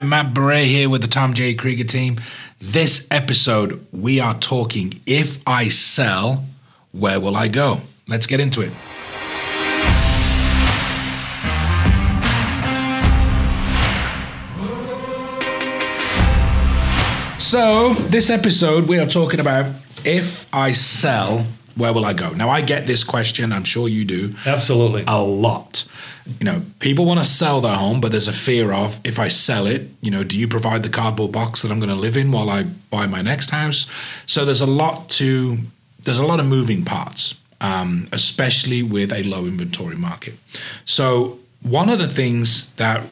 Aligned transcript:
Matt 0.00 0.32
Beret 0.32 0.68
here 0.68 0.88
with 0.88 1.02
the 1.02 1.08
Tom 1.08 1.34
J. 1.34 1.54
Krieger 1.54 1.82
team. 1.82 2.20
This 2.60 3.08
episode, 3.10 3.84
we 3.90 4.20
are 4.20 4.38
talking 4.38 4.94
if 5.06 5.40
I 5.44 5.66
sell, 5.66 6.44
where 6.92 7.18
will 7.18 7.34
I 7.34 7.48
go? 7.48 7.80
Let's 8.06 8.28
get 8.28 8.38
into 8.38 8.60
it. 8.60 8.70
So, 17.40 17.94
this 18.08 18.30
episode, 18.30 18.86
we 18.86 19.00
are 19.00 19.06
talking 19.06 19.40
about 19.40 19.66
if 20.04 20.46
I 20.52 20.70
sell, 20.70 21.44
where 21.78 21.92
will 21.92 22.04
I 22.04 22.12
go? 22.12 22.30
Now, 22.32 22.50
I 22.50 22.60
get 22.60 22.86
this 22.86 23.04
question, 23.04 23.52
I'm 23.52 23.64
sure 23.64 23.88
you 23.88 24.04
do, 24.04 24.34
Absolutely. 24.44 25.04
a 25.06 25.22
lot. 25.22 25.86
You 26.38 26.44
know, 26.44 26.62
people 26.80 27.06
want 27.06 27.20
to 27.20 27.24
sell 27.24 27.60
their 27.60 27.76
home, 27.76 28.00
but 28.00 28.10
there's 28.10 28.28
a 28.28 28.32
fear 28.32 28.72
of 28.72 28.98
if 29.04 29.18
I 29.18 29.28
sell 29.28 29.66
it, 29.66 29.88
you 30.02 30.10
know, 30.10 30.24
do 30.24 30.36
you 30.36 30.46
provide 30.48 30.82
the 30.82 30.88
cardboard 30.90 31.32
box 31.32 31.62
that 31.62 31.70
I'm 31.70 31.78
going 31.78 31.88
to 31.88 31.96
live 31.96 32.16
in 32.16 32.32
while 32.32 32.50
I 32.50 32.64
buy 32.64 33.06
my 33.06 33.22
next 33.22 33.50
house? 33.50 33.86
So 34.26 34.44
there's 34.44 34.60
a 34.60 34.66
lot 34.66 35.08
to, 35.10 35.58
there's 36.04 36.18
a 36.18 36.26
lot 36.26 36.40
of 36.40 36.46
moving 36.46 36.84
parts, 36.84 37.36
um, 37.60 38.08
especially 38.12 38.82
with 38.82 39.12
a 39.12 39.22
low 39.22 39.46
inventory 39.46 39.96
market. 39.96 40.34
So 40.84 41.38
one 41.62 41.88
of 41.88 41.98
the 41.98 42.08
things 42.08 42.70
that 42.74 43.04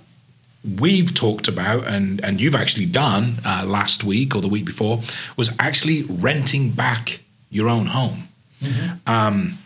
we've 0.79 1.15
talked 1.15 1.47
about 1.47 1.87
and 1.87 2.23
and 2.25 2.41
you've 2.41 2.55
actually 2.55 2.87
done 2.87 3.37
uh, 3.45 3.65
last 3.65 4.03
week 4.03 4.35
or 4.35 4.41
the 4.43 4.49
week 4.49 4.65
before 4.65 5.01
was 5.37 5.55
actually 5.61 6.03
renting 6.03 6.71
back 6.71 7.21
your 7.51 7.69
own 7.69 7.87
home. 7.87 8.29
Um, 9.07 9.59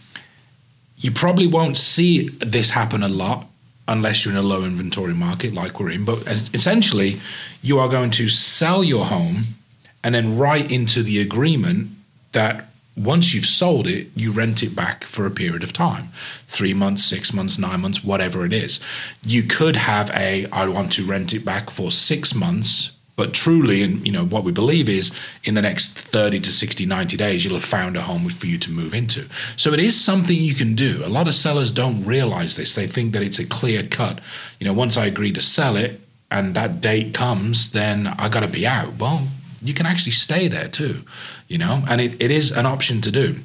you 0.96 1.10
probably 1.10 1.46
won't 1.46 1.76
see 1.76 2.28
this 2.28 2.70
happen 2.70 3.02
a 3.02 3.08
lot 3.08 3.46
unless 3.88 4.24
you're 4.24 4.32
in 4.32 4.38
a 4.38 4.42
low 4.42 4.64
inventory 4.64 5.14
market 5.14 5.52
like 5.54 5.80
we're 5.80 5.90
in. 5.90 6.04
But 6.04 6.26
essentially, 6.54 7.20
you 7.62 7.78
are 7.78 7.88
going 7.88 8.10
to 8.12 8.28
sell 8.28 8.84
your 8.84 9.06
home 9.06 9.56
and 10.04 10.14
then 10.14 10.38
write 10.38 10.70
into 10.70 11.02
the 11.02 11.20
agreement 11.20 11.90
that 12.32 12.70
once 12.96 13.32
you've 13.34 13.46
sold 13.46 13.86
it, 13.86 14.08
you 14.14 14.30
rent 14.30 14.62
it 14.62 14.76
back 14.76 15.04
for 15.04 15.24
a 15.24 15.30
period 15.30 15.62
of 15.62 15.72
time 15.72 16.10
three 16.48 16.74
months, 16.74 17.04
six 17.04 17.32
months, 17.32 17.58
nine 17.58 17.80
months, 17.80 18.04
whatever 18.04 18.44
it 18.44 18.52
is. 18.52 18.80
You 19.24 19.42
could 19.42 19.76
have 19.76 20.10
a, 20.14 20.46
I 20.52 20.66
want 20.68 20.92
to 20.92 21.04
rent 21.04 21.32
it 21.32 21.44
back 21.44 21.70
for 21.70 21.90
six 21.90 22.34
months. 22.34 22.92
But 23.20 23.34
truly, 23.34 23.82
and 23.82 24.06
you 24.06 24.12
know 24.12 24.24
what 24.24 24.44
we 24.44 24.50
believe 24.50 24.88
is, 24.88 25.12
in 25.44 25.52
the 25.52 25.60
next 25.60 25.92
30 25.92 26.40
to 26.40 26.50
60, 26.50 26.86
90 26.86 27.18
days, 27.18 27.44
you'll 27.44 27.52
have 27.52 27.62
found 27.62 27.98
a 27.98 28.00
home 28.00 28.26
for 28.30 28.46
you 28.46 28.56
to 28.56 28.70
move 28.72 28.94
into. 28.94 29.26
So 29.56 29.74
it 29.74 29.78
is 29.78 30.02
something 30.02 30.34
you 30.34 30.54
can 30.54 30.74
do. 30.74 31.02
A 31.04 31.06
lot 31.06 31.28
of 31.28 31.34
sellers 31.34 31.70
don't 31.70 32.02
realize 32.02 32.56
this. 32.56 32.74
They 32.74 32.86
think 32.86 33.12
that 33.12 33.22
it's 33.22 33.38
a 33.38 33.44
clear 33.44 33.82
cut. 33.82 34.22
You 34.58 34.66
know, 34.66 34.72
once 34.72 34.96
I 34.96 35.04
agree 35.04 35.32
to 35.32 35.42
sell 35.42 35.76
it 35.76 36.00
and 36.30 36.54
that 36.54 36.80
date 36.80 37.12
comes, 37.12 37.72
then 37.72 38.06
I 38.06 38.30
got 38.30 38.40
to 38.40 38.48
be 38.48 38.66
out. 38.66 38.96
Well, 38.96 39.28
you 39.60 39.74
can 39.74 39.84
actually 39.84 40.12
stay 40.12 40.48
there 40.48 40.68
too, 40.68 41.04
you 41.46 41.58
know, 41.58 41.84
and 41.90 42.00
it, 42.00 42.22
it 42.22 42.30
is 42.30 42.50
an 42.50 42.64
option 42.64 43.02
to 43.02 43.10
do. 43.10 43.40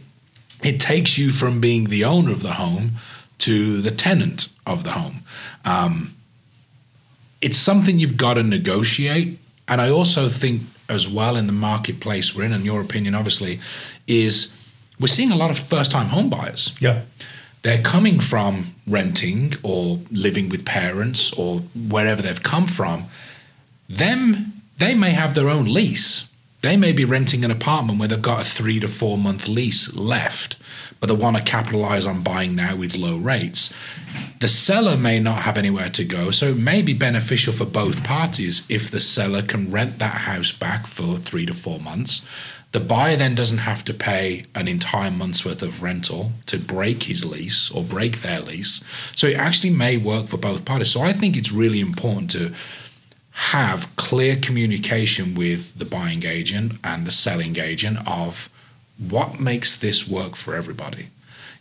It 0.63 0.79
takes 0.79 1.17
you 1.17 1.31
from 1.31 1.59
being 1.59 1.89
the 1.89 2.05
owner 2.05 2.31
of 2.31 2.43
the 2.43 2.53
home 2.53 2.91
to 3.39 3.81
the 3.81 3.91
tenant 3.91 4.47
of 4.65 4.85
the 4.85 4.91
home. 4.91 5.23
Um, 5.65 6.15
it's 7.41 7.57
something 7.57 7.99
you've 7.99 8.15
got 8.15 8.35
to 8.35 8.43
negotiate. 8.43 9.39
And 9.67 9.81
I 9.81 9.89
also 9.89 10.29
think, 10.29 10.61
as 10.89 11.07
well, 11.07 11.35
in 11.35 11.47
the 11.47 11.53
marketplace 11.53 12.35
we're 12.35 12.45
in, 12.45 12.53
and 12.53 12.65
your 12.65 12.81
opinion, 12.81 13.15
obviously, 13.15 13.59
is 14.07 14.53
we're 14.99 15.07
seeing 15.07 15.31
a 15.31 15.35
lot 15.35 15.51
of 15.51 15.59
first 15.59 15.91
time 15.91 16.07
home 16.07 16.29
buyers. 16.29 16.75
Yeah. 16.79 17.01
they're 17.63 17.81
coming 17.81 18.19
from 18.19 18.75
renting 18.85 19.53
or 19.63 19.99
living 20.11 20.49
with 20.49 20.63
parents 20.65 21.33
or 21.33 21.61
wherever 21.89 22.21
they've 22.21 22.43
come 22.43 22.67
from. 22.67 23.05
Them 23.89 24.61
they 24.77 24.93
may 24.93 25.11
have 25.11 25.33
their 25.33 25.49
own 25.49 25.65
lease. 25.73 26.27
They 26.61 26.75
may 26.77 26.91
be 26.91 27.05
renting 27.05 27.45
an 27.45 27.51
apartment 27.51 27.97
where 27.97 28.07
they've 28.07 28.21
got 28.21 28.41
a 28.41 28.45
three 28.45 28.79
to 28.81 28.87
four 28.87 29.17
month 29.17 29.47
lease 29.47 29.95
left 29.95 30.57
but 30.99 31.07
they 31.07 31.15
want 31.15 31.37
to 31.37 31.43
capitalize 31.43 32.05
on 32.05 32.21
buying 32.23 32.55
now 32.55 32.75
with 32.75 32.95
low 32.95 33.17
rates 33.17 33.73
the 34.45 34.49
seller 34.49 34.95
may 34.95 35.19
not 35.19 35.41
have 35.41 35.57
anywhere 35.57 35.89
to 35.89 36.05
go 36.05 36.29
so 36.29 36.49
it 36.49 36.55
may 36.55 36.79
be 36.79 36.93
beneficial 36.93 37.51
for 37.51 37.65
both 37.65 38.03
parties 38.03 38.63
if 38.69 38.91
the 38.91 38.99
seller 38.99 39.41
can 39.41 39.71
rent 39.71 39.97
that 39.97 40.13
house 40.13 40.51
back 40.51 40.85
for 40.85 41.17
three 41.17 41.47
to 41.47 41.53
four 41.55 41.79
months 41.79 42.23
the 42.71 42.79
buyer 42.79 43.15
then 43.15 43.33
doesn't 43.33 43.57
have 43.57 43.83
to 43.83 43.91
pay 43.91 44.45
an 44.53 44.67
entire 44.67 45.09
month's 45.09 45.43
worth 45.43 45.63
of 45.63 45.81
rental 45.81 46.31
to 46.45 46.59
break 46.59 47.01
his 47.01 47.25
lease 47.25 47.71
or 47.71 47.83
break 47.83 48.21
their 48.21 48.39
lease. 48.41 48.83
So 49.15 49.27
it 49.27 49.37
actually 49.37 49.71
may 49.71 49.97
work 49.97 50.27
for 50.27 50.37
both 50.37 50.63
parties. 50.63 50.91
So 50.91 51.01
I 51.01 51.13
think 51.13 51.37
it's 51.37 51.53
really 51.53 51.79
important 51.79 52.29
to 52.31 52.53
have 53.31 53.95
clear 53.95 54.35
communication 54.35 55.33
with 55.33 55.79
the 55.79 55.85
buying 55.85 56.23
agent 56.25 56.73
and 56.83 57.07
the 57.07 57.11
selling 57.11 57.57
agent 57.57 57.97
of 58.05 58.49
what 58.97 59.39
makes 59.39 59.77
this 59.77 60.07
work 60.07 60.35
for 60.35 60.53
everybody. 60.53 61.07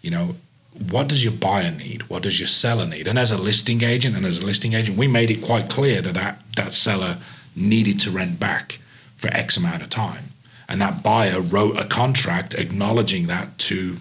You 0.03 0.11
know, 0.11 0.37
what 0.75 1.09
does 1.09 1.23
your 1.23 1.33
buyer 1.33 1.71
need? 1.71 2.09
What 2.09 2.23
does 2.23 2.41
your 2.41 2.49
seller 2.49 2.87
need? 2.87 3.07
And 3.07 3.19
as 3.19 3.31
a 3.31 3.39
listing 3.39 3.83
agent 3.83 4.17
and 4.17 4.27
as 4.27 4.41
a 4.41 4.47
listing 4.47 4.75
agent, 4.75 4.99
we 4.99 5.07
made 5.07 5.31
it 5.31 5.43
quite 5.43 5.71
clear 5.71 6.03
that 6.03 6.15
that, 6.15 6.41
that 6.57 6.75
seller 6.75 7.19
needed 7.55 8.01
to 8.01 8.11
rent 8.11 8.41
back 8.41 8.81
for 9.17 9.29
X 9.29 9.57
amount 9.57 9.83
of 9.83 9.89
time. 9.89 10.31
And 10.69 10.81
that 10.81 11.03
buyer 11.03 11.41
wrote 11.41 11.79
a 11.79 11.85
contract 11.85 12.55
acknowledging 12.55 13.27
that 13.29 13.57
to 13.59 13.99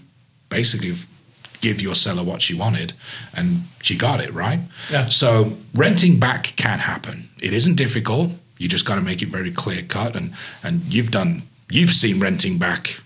basically 0.50 0.96
give 1.62 1.82
your 1.82 1.96
seller 1.96 2.24
what 2.24 2.42
she 2.42 2.54
wanted. 2.54 2.94
And 3.34 3.68
she 3.82 3.96
got 3.96 4.20
it, 4.20 4.34
right? 4.34 4.60
Yeah. 4.92 5.10
So 5.10 5.58
renting 5.76 6.20
back 6.20 6.54
can 6.56 6.80
happen. 6.80 7.30
It 7.42 7.54
isn't 7.54 7.76
difficult. 7.76 8.32
You 8.58 8.68
just 8.68 8.86
got 8.86 8.96
to 8.96 9.02
make 9.02 9.22
it 9.22 9.30
very 9.30 9.52
clear 9.52 9.84
cut. 9.84 10.16
And, 10.16 10.34
and 10.64 10.82
you've 10.92 11.12
done, 11.12 11.44
you've 11.70 11.92
seen 11.92 12.20
renting 12.20 12.58
back 12.58 13.00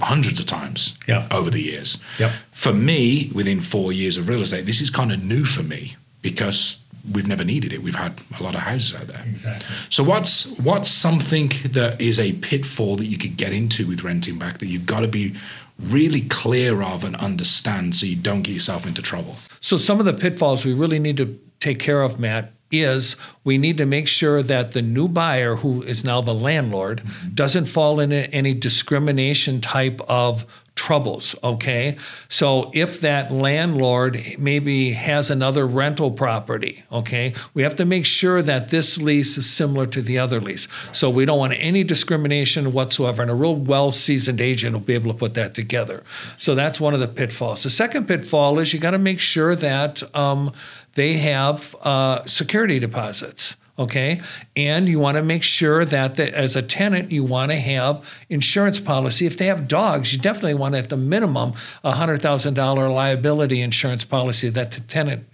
hundreds 0.00 0.40
of 0.40 0.46
times 0.46 0.94
Yeah. 1.06 1.26
over 1.30 1.50
the 1.50 1.60
years. 1.60 1.98
Yep. 2.18 2.32
For 2.52 2.72
me, 2.72 3.30
within 3.34 3.60
four 3.60 3.92
years 3.92 4.16
of 4.16 4.28
real 4.28 4.40
estate, 4.40 4.66
this 4.66 4.80
is 4.80 4.90
kind 4.90 5.12
of 5.12 5.22
new 5.22 5.44
for 5.44 5.62
me 5.62 5.96
because 6.22 6.78
we've 7.12 7.26
never 7.26 7.44
needed 7.44 7.72
it. 7.72 7.82
We've 7.82 7.94
had 7.94 8.20
a 8.38 8.42
lot 8.42 8.54
of 8.54 8.60
houses 8.62 8.94
out 8.94 9.06
there. 9.08 9.24
Exactly. 9.28 9.66
So 9.88 10.02
what's 10.04 10.50
what's 10.58 10.90
something 10.90 11.52
that 11.72 12.00
is 12.00 12.18
a 12.18 12.32
pitfall 12.34 12.96
that 12.96 13.06
you 13.06 13.16
could 13.18 13.36
get 13.36 13.52
into 13.52 13.86
with 13.86 14.02
renting 14.02 14.38
back 14.38 14.58
that 14.58 14.66
you've 14.66 14.86
got 14.86 15.00
to 15.00 15.08
be 15.08 15.34
really 15.78 16.22
clear 16.22 16.82
of 16.82 17.04
and 17.04 17.14
understand 17.16 17.94
so 17.94 18.04
you 18.04 18.16
don't 18.16 18.42
get 18.42 18.52
yourself 18.52 18.86
into 18.86 19.00
trouble? 19.02 19.36
So 19.60 19.76
some 19.76 20.00
of 20.00 20.06
the 20.06 20.12
pitfalls 20.14 20.64
we 20.64 20.72
really 20.74 20.98
need 20.98 21.16
to 21.18 21.38
take 21.60 21.78
care 21.78 22.02
of, 22.02 22.18
Matt, 22.20 22.52
is 22.70 23.16
we 23.44 23.58
need 23.58 23.76
to 23.78 23.86
make 23.86 24.08
sure 24.08 24.42
that 24.42 24.72
the 24.72 24.82
new 24.82 25.08
buyer, 25.08 25.56
who 25.56 25.82
is 25.82 26.04
now 26.04 26.20
the 26.20 26.34
landlord, 26.34 27.02
doesn't 27.34 27.66
fall 27.66 28.00
into 28.00 28.30
any 28.30 28.54
discrimination 28.54 29.60
type 29.60 30.00
of 30.08 30.44
troubles. 30.78 31.34
Okay. 31.42 31.96
So 32.28 32.70
if 32.72 33.00
that 33.00 33.32
landlord 33.32 34.22
maybe 34.38 34.92
has 34.92 35.28
another 35.28 35.66
rental 35.66 36.12
property, 36.12 36.84
okay, 36.92 37.34
we 37.52 37.64
have 37.64 37.74
to 37.76 37.84
make 37.84 38.06
sure 38.06 38.42
that 38.42 38.70
this 38.70 38.96
lease 38.96 39.36
is 39.36 39.50
similar 39.50 39.86
to 39.88 40.00
the 40.00 40.18
other 40.18 40.40
lease. 40.40 40.68
So 40.92 41.10
we 41.10 41.24
don't 41.24 41.38
want 41.38 41.54
any 41.56 41.82
discrimination 41.82 42.72
whatsoever. 42.72 43.22
And 43.22 43.30
a 43.30 43.34
real 43.34 43.56
well 43.56 43.90
seasoned 43.90 44.40
agent 44.40 44.72
will 44.72 44.80
be 44.80 44.94
able 44.94 45.12
to 45.12 45.18
put 45.18 45.34
that 45.34 45.52
together. 45.52 46.04
So 46.38 46.54
that's 46.54 46.80
one 46.80 46.94
of 46.94 47.00
the 47.00 47.08
pitfalls. 47.08 47.64
The 47.64 47.70
second 47.70 48.06
pitfall 48.06 48.60
is 48.60 48.72
you 48.72 48.78
got 48.78 48.92
to 48.92 48.98
make 48.98 49.18
sure 49.18 49.56
that 49.56 50.02
um, 50.14 50.52
they 50.94 51.14
have 51.14 51.74
uh, 51.82 52.24
security 52.26 52.78
deposits. 52.78 53.56
Okay, 53.78 54.20
and 54.56 54.88
you 54.88 54.98
want 54.98 55.18
to 55.18 55.22
make 55.22 55.44
sure 55.44 55.84
that 55.84 56.16
the, 56.16 56.36
as 56.36 56.56
a 56.56 56.62
tenant, 56.62 57.12
you 57.12 57.22
want 57.22 57.52
to 57.52 57.56
have 57.56 58.04
insurance 58.28 58.80
policy. 58.80 59.24
If 59.24 59.36
they 59.36 59.46
have 59.46 59.68
dogs, 59.68 60.12
you 60.12 60.18
definitely 60.18 60.54
want 60.54 60.74
at 60.74 60.88
the 60.88 60.96
minimum 60.96 61.52
a 61.84 61.92
hundred 61.92 62.20
thousand 62.20 62.54
dollar 62.54 62.88
liability 62.88 63.60
insurance 63.60 64.04
policy 64.04 64.48
that 64.48 64.72
the 64.72 64.80
tenant 64.80 65.28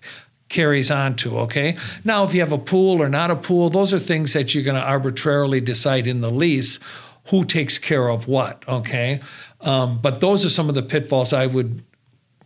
carries 0.51 0.91
on 0.91 1.17
to. 1.17 1.39
Okay, 1.39 1.79
now 2.05 2.23
if 2.25 2.35
you 2.35 2.41
have 2.41 2.53
a 2.53 2.59
pool 2.59 3.01
or 3.01 3.09
not 3.09 3.31
a 3.31 3.37
pool, 3.37 3.71
those 3.71 3.95
are 3.95 3.99
things 3.99 4.35
that 4.35 4.55
you're 4.55 4.63
going 4.65 4.77
to 4.77 4.87
arbitrarily 4.87 5.63
decide 5.63 6.07
in 6.07 6.21
the 6.21 6.31
lease 6.31 6.79
who 7.29 7.47
takes 7.47 7.79
care 7.79 8.09
of 8.11 8.29
what. 8.29 8.63
Okay, 8.69 9.21
um, 9.63 9.99
but 10.03 10.21
those 10.21 10.45
are 10.45 10.51
some 10.51 10.69
of 10.69 10.75
the 10.75 10.83
pitfalls 10.83 11.33
I 11.33 11.47
would 11.47 11.83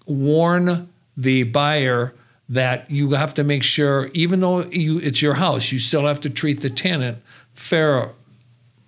warn 0.06 0.88
the 1.16 1.42
buyer 1.42 2.14
that 2.48 2.90
you 2.90 3.10
have 3.12 3.34
to 3.34 3.44
make 3.44 3.62
sure, 3.62 4.10
even 4.14 4.40
though 4.40 4.64
you, 4.66 4.98
it's 4.98 5.20
your 5.20 5.34
house, 5.34 5.70
you 5.72 5.78
still 5.78 6.06
have 6.06 6.20
to 6.22 6.30
treat 6.30 6.60
the 6.60 6.70
tenant 6.70 7.18
fair. 7.54 8.12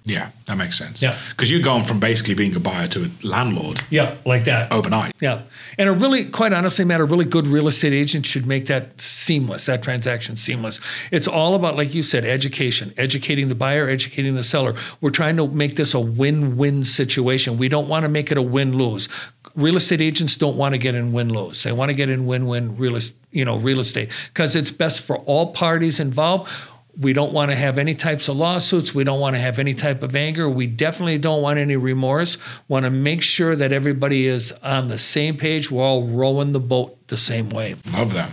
Yeah, 0.04 0.30
that 0.46 0.56
makes 0.56 0.78
sense. 0.78 1.02
Yeah. 1.02 1.16
Because 1.28 1.50
you're 1.50 1.60
going 1.60 1.84
from 1.84 2.00
basically 2.00 2.32
being 2.32 2.56
a 2.56 2.58
buyer 2.58 2.86
to 2.88 3.04
a 3.04 3.10
landlord 3.26 3.82
Yeah, 3.90 4.14
like 4.24 4.44
that. 4.44 4.72
overnight. 4.72 5.12
Yeah. 5.20 5.42
And 5.76 5.90
a 5.90 5.92
really, 5.92 6.24
quite 6.24 6.54
honestly, 6.54 6.86
Matt, 6.86 7.00
a 7.00 7.04
really 7.04 7.26
good 7.26 7.46
real 7.46 7.68
estate 7.68 7.92
agent 7.92 8.24
should 8.24 8.46
make 8.46 8.64
that 8.66 8.98
seamless, 8.98 9.66
that 9.66 9.82
transaction 9.82 10.36
seamless. 10.36 10.80
It's 11.10 11.28
all 11.28 11.54
about, 11.54 11.76
like 11.76 11.94
you 11.94 12.02
said, 12.02 12.24
education, 12.24 12.94
educating 12.96 13.50
the 13.50 13.54
buyer, 13.54 13.90
educating 13.90 14.34
the 14.34 14.42
seller. 14.42 14.74
We're 15.02 15.10
trying 15.10 15.36
to 15.36 15.46
make 15.46 15.76
this 15.76 15.92
a 15.92 16.00
win 16.00 16.56
win 16.56 16.86
situation. 16.86 17.58
We 17.58 17.68
don't 17.68 17.86
want 17.86 18.04
to 18.04 18.08
make 18.08 18.32
it 18.32 18.38
a 18.38 18.42
win 18.42 18.78
lose. 18.78 19.06
Real 19.55 19.76
estate 19.76 20.00
agents 20.00 20.37
don't 20.37 20.56
want 20.56 20.75
to 20.75 20.79
get 20.79 20.94
in 20.94 21.12
win 21.12 21.29
lose. 21.29 21.62
They 21.62 21.73
want 21.73 21.91
to 21.91 21.94
get 21.94 22.08
in 22.08 22.26
win 22.26 22.47
win 22.47 22.76
real, 22.76 22.99
you 23.31 23.44
know, 23.44 23.58
real 23.58 23.81
estate 23.81 24.11
because 24.29 24.55
it's 24.56 24.70
best 24.70 25.02
for 25.02 25.17
all 25.19 25.52
parties 25.52 26.00
involved. 26.00 26.50
We 26.99 27.12
don't 27.12 27.32
want 27.32 27.50
to 27.50 27.56
have 27.56 27.79
any 27.79 27.94
types 27.94 28.29
of 28.29 28.37
lawsuits. 28.37 28.94
We 28.94 29.05
don't 29.05 29.20
want 29.20 29.35
to 29.35 29.41
have 29.41 29.58
any 29.58 29.75
type 29.75 30.02
of 30.02 30.14
anger. 30.14 30.49
We 30.50 30.67
definitely 30.67 31.19
don't 31.19 31.41
want 31.41 31.58
any 31.58 31.76
remorse. 31.76 32.37
Want 32.69 32.85
to 32.85 32.91
make 32.91 33.23
sure 33.23 33.56
that 33.56 33.73
everybody 33.73 34.26
is 34.26 34.52
on 34.62 34.88
the 34.88 34.99
same 34.99 35.37
page. 35.37 35.70
We're 35.70 35.85
all 35.85 36.05
rowing 36.05 36.53
the 36.53 36.61
boat 36.61 36.96
the 37.08 37.17
same 37.17 37.49
way. 37.49 37.76
Love 37.93 38.12
that. 38.14 38.31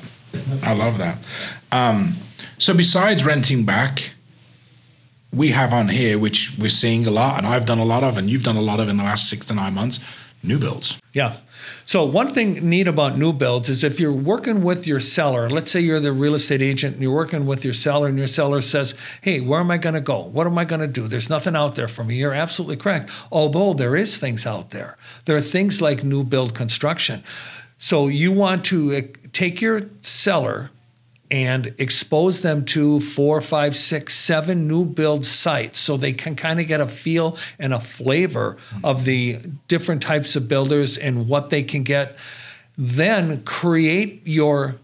I 0.63 0.73
love 0.73 0.97
that. 0.97 1.17
Um, 1.71 2.17
so 2.57 2.73
besides 2.73 3.25
renting 3.25 3.63
back, 3.63 4.11
we 5.31 5.49
have 5.49 5.73
on 5.73 5.89
here, 5.89 6.17
which 6.17 6.57
we're 6.57 6.69
seeing 6.69 7.05
a 7.05 7.11
lot, 7.11 7.37
and 7.37 7.47
I've 7.47 7.65
done 7.65 7.79
a 7.79 7.85
lot 7.85 8.03
of, 8.03 8.17
and 8.17 8.29
you've 8.29 8.43
done 8.43 8.57
a 8.57 8.61
lot 8.61 8.79
of 8.79 8.89
in 8.89 8.97
the 8.97 9.03
last 9.03 9.29
six 9.29 9.45
to 9.47 9.53
nine 9.53 9.73
months, 9.73 9.99
new 10.47 10.59
builds. 10.59 10.99
Yeah. 11.13 11.35
So 11.85 12.03
one 12.05 12.33
thing 12.33 12.69
neat 12.69 12.87
about 12.87 13.17
new 13.17 13.33
builds 13.33 13.69
is 13.69 13.83
if 13.83 13.99
you're 13.99 14.13
working 14.13 14.63
with 14.63 14.87
your 14.87 14.99
seller, 14.99 15.49
let's 15.49 15.71
say 15.71 15.79
you're 15.79 15.99
the 15.99 16.11
real 16.11 16.35
estate 16.35 16.61
agent 16.61 16.93
and 16.93 17.01
you're 17.01 17.13
working 17.13 17.45
with 17.45 17.63
your 17.63 17.73
seller 17.73 18.07
and 18.07 18.17
your 18.17 18.27
seller 18.27 18.61
says, 18.61 18.93
"Hey, 19.21 19.41
where 19.41 19.59
am 19.59 19.71
I 19.71 19.77
going 19.77 19.95
to 19.95 20.01
go? 20.01 20.19
What 20.19 20.47
am 20.47 20.57
I 20.57 20.65
going 20.65 20.81
to 20.81 20.87
do? 20.87 21.07
There's 21.07 21.29
nothing 21.29 21.55
out 21.55 21.75
there 21.75 21.87
for 21.87 22.03
me." 22.03 22.15
You're 22.15 22.33
absolutely 22.33 22.77
correct. 22.77 23.09
Although 23.31 23.73
there 23.73 23.95
is 23.95 24.17
things 24.17 24.45
out 24.45 24.69
there. 24.69 24.97
There 25.25 25.35
are 25.35 25.41
things 25.41 25.81
like 25.81 26.03
new 26.03 26.23
build 26.23 26.53
construction. 26.53 27.23
So 27.77 28.07
you 28.07 28.31
want 28.31 28.65
to 28.65 28.95
uh, 28.95 29.01
take 29.33 29.61
your 29.61 29.81
seller 30.01 30.71
and 31.29 31.73
expose 31.77 32.41
them 32.41 32.63
to 32.65 32.99
four, 32.99 33.41
five, 33.41 33.75
six, 33.75 34.15
seven 34.15 34.67
new 34.67 34.85
build 34.85 35.25
sites 35.25 35.79
so 35.79 35.97
they 35.97 36.13
can 36.13 36.35
kind 36.35 36.59
of 36.59 36.67
get 36.67 36.79
a 36.79 36.87
feel 36.87 37.37
and 37.59 37.73
a 37.73 37.79
flavor 37.79 38.57
of 38.83 39.03
the 39.03 39.37
different 39.67 40.01
types 40.01 40.35
of 40.35 40.47
builders 40.47 40.97
and 40.97 41.27
what 41.27 41.49
they 41.49 41.63
can 41.63 41.83
get. 41.83 42.15
Then 42.77 43.43
create 43.43 44.21
your 44.25 44.77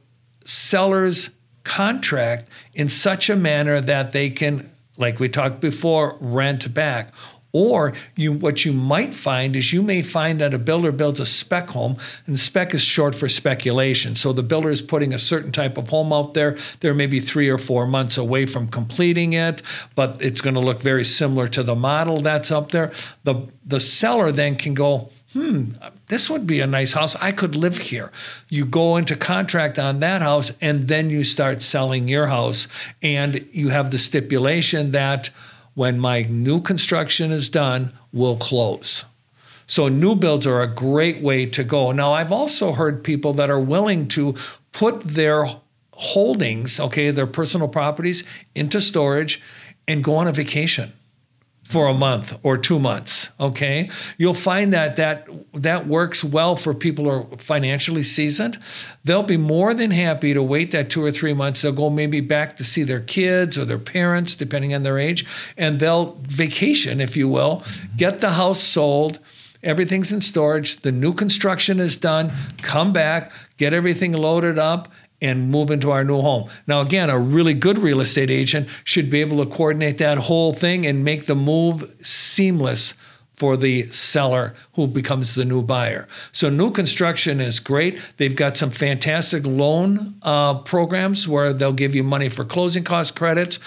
seller's 0.46 1.30
contract 1.64 2.50
in 2.74 2.90
such 2.90 3.30
a 3.30 3.36
manner 3.36 3.80
that 3.80 4.12
they 4.12 4.30
can, 4.30 4.70
like 4.98 5.20
we 5.20 5.30
talked 5.30 5.62
before, 5.62 6.18
rent 6.20 6.74
back 6.74 7.14
or 7.54 7.94
you, 8.16 8.34
what 8.34 8.66
you 8.66 8.74
might 8.74 9.14
find 9.14 9.56
is 9.56 9.72
you 9.72 9.84
may 9.84 10.02
find 10.02 10.42
that 10.42 10.56
a 10.56 10.58
builder 10.58 10.92
builds 10.92 11.20
a 11.20 11.26
spec 11.26 11.70
home, 11.70 11.98
and 12.26 12.40
spec 12.40 12.74
is 12.74 12.82
short 12.82 13.14
for 13.14 13.30
speculation. 13.30 14.16
So 14.16 14.34
the 14.34 14.42
builder 14.42 14.72
is 14.72 14.82
putting 14.82 15.14
a 15.14 15.20
certain 15.20 15.52
type 15.52 15.78
of 15.78 15.90
home 15.90 16.12
out 16.12 16.34
there. 16.34 16.58
They're 16.80 16.96
maybe 16.96 17.20
three 17.20 17.50
or 17.50 17.60
four 17.60 17.86
months 17.86 18.18
away 18.18 18.48
from 18.48 18.68
completing 18.68 19.34
it, 19.34 19.62
but 19.94 20.20
it's 20.20 20.42
going 20.42 20.56
to 20.56 20.60
look 20.60 20.82
very 20.82 21.06
similar 21.06 21.48
to 21.50 21.62
the 21.62 21.76
model 21.76 22.20
that's 22.20 22.52
up 22.52 22.72
there. 22.72 22.92
The 23.24 23.48
the 23.66 23.80
seller 23.80 24.32
then 24.32 24.56
can 24.56 24.74
go, 24.74 25.10
hmm, 25.32 25.72
this 26.08 26.30
would 26.30 26.46
be 26.46 26.60
a 26.60 26.68
nice 26.68 26.94
house. 26.94 27.16
I 27.16 27.32
could 27.32 27.56
live 27.56 27.78
here. 27.78 28.12
You 28.50 28.66
go 28.66 28.98
into 28.98 29.16
contract 29.16 29.80
on 29.80 30.00
that 30.02 30.22
house, 30.22 30.52
and 30.60 30.88
then 30.88 31.10
you 31.10 31.24
start 31.24 31.62
selling 31.62 32.08
your 32.08 32.28
house, 32.28 32.68
and 33.02 33.48
you 33.52 33.70
have 33.70 33.92
the 33.92 34.00
stipulation 34.00 34.92
that 34.92 35.30
when 35.76 36.00
my 36.00 36.24
new 36.24 36.62
construction 36.62 37.32
is 37.32 37.50
done, 37.50 37.94
we'll 38.12 38.38
close. 38.38 39.06
So 39.66 39.88
new 39.88 40.16
builds 40.16 40.46
are 40.46 40.62
a 40.62 40.68
great 40.68 41.22
way 41.22 41.46
to 41.48 41.64
go. 41.64 41.92
Now, 41.92 42.14
I've 42.14 42.32
also 42.32 42.74
heard 42.74 43.04
people 43.04 43.34
that 43.34 43.50
are 43.50 43.60
willing 43.60 44.08
to 44.10 44.36
put 44.72 45.02
their 45.02 45.48
holdings, 45.94 46.80
okay, 46.80 47.12
their 47.12 47.28
personal 47.28 47.68
properties 47.68 48.24
into 48.56 48.82
storage 48.82 49.42
and 49.88 50.04
go 50.04 50.16
on 50.16 50.28
a 50.28 50.32
vacation 50.32 50.94
for 51.70 51.88
a 51.88 51.94
month 51.94 52.38
or 52.44 52.58
two 52.58 52.80
months 52.80 53.30
okay? 53.40 53.90
You'll 54.18 54.34
find 54.34 54.72
that 54.74 54.96
that 54.96 55.28
that 55.54 55.88
works 55.88 56.24
well 56.24 56.56
for 56.56 56.74
people 56.74 57.06
who 57.06 57.12
are 57.12 57.38
financially 57.38 58.04
seasoned. 58.04 58.60
They'll 59.04 59.24
be 59.24 59.38
more 59.38 59.74
than 59.74 59.92
happy 59.92 60.34
to 60.34 60.44
wait 60.44 60.72
that 60.72 60.90
two 60.90 61.04
or 61.04 61.12
three 61.12 61.34
months. 61.34 61.62
They'll 61.62 61.72
go 61.72 61.90
maybe 61.90 62.22
back 62.22 62.58
to 62.58 62.64
see 62.64 62.84
their 62.84 63.02
kids 63.02 63.58
or 63.58 63.66
their 63.66 63.80
parents 63.80 64.36
depending 64.36 64.74
on 64.74 64.84
their 64.84 65.00
age 65.00 65.26
and 65.58 65.80
they'll 65.80 66.18
vacation 66.22 67.02
if 67.02 67.16
you 67.16 67.28
will 67.28 67.64
get 67.98 68.22
the 68.22 68.32
house 68.32 68.62
sold 68.62 69.20
everything's 69.62 70.12
in 70.12 70.22
storage 70.22 70.82
the 70.82 70.92
new 70.92 71.14
construction 71.14 71.80
is 71.80 71.98
done 71.98 72.32
come 72.62 72.92
back 72.92 73.32
get 73.58 73.74
everything 73.74 74.12
loaded 74.14 74.58
up 74.58 74.92
and 75.24 75.50
move 75.50 75.72
into 75.72 75.90
our 75.90 76.04
new 76.04 76.22
home. 76.22 76.50
Now, 76.68 76.82
again, 76.82 77.10
a 77.10 77.18
really 77.18 77.54
good 77.54 77.80
real 77.80 78.02
estate 78.02 78.30
agent 78.30 78.68
should 78.84 79.10
be 79.10 79.22
able 79.22 79.44
to 79.44 79.50
coordinate 79.50 79.98
that 79.98 80.18
whole 80.20 80.54
thing 80.54 80.86
and 80.86 81.04
make 81.04 81.26
the 81.26 81.36
move 81.36 81.96
seamless 82.06 82.94
for 83.36 83.58
the 83.58 83.90
seller 83.92 84.54
who 84.74 84.86
becomes 84.86 85.34
the 85.34 85.46
new 85.46 85.62
buyer. 85.64 86.08
So, 86.32 86.50
new 86.50 86.72
construction 86.72 87.42
is 87.42 87.60
great. 87.60 88.00
They've 88.18 88.36
got 88.36 88.58
some 88.58 88.70
fantastic 88.70 89.46
loan 89.46 90.16
uh, 90.22 90.60
programs 90.60 91.28
where 91.28 91.52
they'll 91.52 91.74
give 91.74 91.96
you 91.96 92.04
money 92.04 92.30
for 92.30 92.46
closing 92.46 92.84
cost 92.84 93.16
credits. 93.16 93.60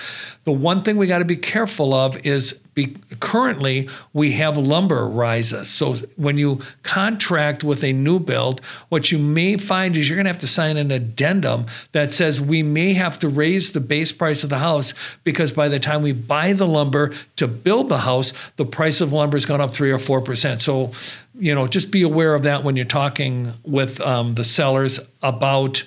The 0.47 0.53
one 0.53 0.85
thing 0.85 0.97
we 0.97 1.09
got 1.09 1.19
to 1.19 1.25
be 1.25 1.37
careful 1.37 1.93
of 1.93 2.25
is 2.25 2.61
be, 2.75 2.97
currently 3.19 3.89
we 4.13 4.33
have 4.33 4.57
lumber 4.57 5.09
rises. 5.09 5.69
So 5.69 5.95
when 6.15 6.39
you 6.39 6.61
contract 6.85 7.65
with 7.65 7.83
a 7.83 7.93
new 7.93 8.21
build, 8.21 8.61
what 8.89 9.11
you 9.11 9.19
may 9.19 9.57
find 9.57 9.97
is 9.97 10.09
you're 10.09 10.15
going 10.15 10.27
to 10.27 10.31
have 10.31 10.39
to 10.39 10.47
sign 10.47 10.77
an 10.77 10.93
addendum 10.93 11.67
that 11.91 12.15
says 12.15 12.41
we 12.41 12.63
may 12.63 12.93
have 12.93 13.19
to 13.19 13.29
raise 13.29 13.73
the 13.73 13.81
base 13.81 14.13
price 14.13 14.45
of 14.45 14.51
the 14.51 14.59
house 14.59 14.95
because 15.25 15.51
by 15.51 15.67
the 15.67 15.81
time 15.81 16.03
we 16.03 16.13
buy 16.13 16.53
the 16.53 16.67
lumber 16.67 17.13
to 17.35 17.49
build 17.49 17.89
the 17.89 17.99
house, 17.99 18.33
the 18.55 18.65
price 18.65 19.01
of 19.01 19.13
lumber 19.13 19.37
has 19.37 19.47
gone 19.47 19.61
up 19.61 19.73
three 19.73 19.91
or 19.91 19.99
four 19.99 20.21
percent. 20.21 20.63
So 20.63 20.93
you 21.39 21.55
know, 21.55 21.67
just 21.67 21.91
be 21.91 22.03
aware 22.03 22.37
of 22.37 22.45
that 22.45 22.63
when 22.63 22.77
you're 22.77 22.85
talking 22.85 23.53
with 23.65 24.01
um, 24.01 24.37
the 24.37 24.45
sellers 24.45 25.01
about 25.23 25.83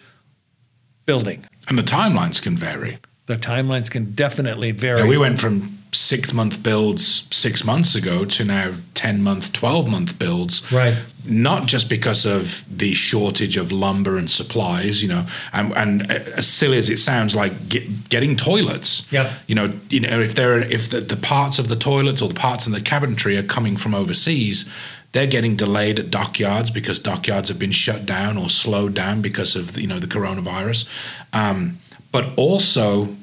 building. 1.06 1.46
And 1.68 1.78
the 1.78 1.84
timelines 1.84 2.42
can 2.42 2.58
vary. 2.58 3.00
The 3.30 3.36
timelines 3.36 3.92
can 3.92 4.14
definitely 4.14 4.72
vary. 4.72 5.02
Yeah, 5.02 5.08
we 5.08 5.16
went 5.16 5.40
from 5.40 5.78
six 5.92 6.34
month 6.34 6.64
builds 6.64 7.28
six 7.30 7.64
months 7.64 7.94
ago 7.94 8.26
to 8.26 8.44
now 8.44 8.74
10 8.96 9.22
month, 9.22 9.54
12 9.54 9.88
month 9.88 10.18
builds. 10.18 10.72
Right. 10.72 10.98
Not 11.26 11.68
just 11.68 11.92
because 11.92 12.26
of 12.26 12.66
the 12.76 12.96
shortage 12.96 13.56
of 13.56 13.72
lumber 13.72 14.18
and 14.18 14.28
supplies, 14.28 15.04
you 15.04 15.10
know, 15.10 15.28
and, 15.54 15.72
and 15.78 16.12
as 16.12 16.48
silly 16.48 16.80
as 16.80 16.90
it 16.90 16.98
sounds, 16.98 17.36
like 17.36 17.70
get, 17.70 18.10
getting 18.10 18.36
toilets. 18.36 19.06
Yeah. 19.12 19.32
You 19.46 19.54
know, 19.54 19.74
you 19.92 20.00
know, 20.00 20.20
if 20.20 20.34
there 20.34 20.54
are, 20.54 20.62
if 20.62 20.90
the, 20.90 21.00
the 21.00 21.16
parts 21.16 21.60
of 21.60 21.68
the 21.68 21.76
toilets 21.76 22.24
or 22.24 22.30
the 22.30 22.34
parts 22.34 22.66
in 22.66 22.74
the 22.74 22.82
cabinetry 22.82 23.38
are 23.38 23.46
coming 23.46 23.78
from 23.78 23.94
overseas, 23.94 24.68
they're 25.12 25.28
getting 25.28 25.56
delayed 25.56 26.00
at 26.00 26.10
dockyards 26.10 26.72
because 26.72 26.98
dockyards 26.98 27.50
have 27.50 27.60
been 27.60 27.74
shut 27.74 28.08
down 28.08 28.38
or 28.38 28.50
slowed 28.50 28.96
down 28.96 29.22
because 29.22 29.56
of 29.56 29.78
you 29.78 29.86
know 29.86 30.00
the 30.00 30.08
coronavirus. 30.08 30.90
Um, 31.32 31.78
but 32.12 32.30
also, 32.36 33.16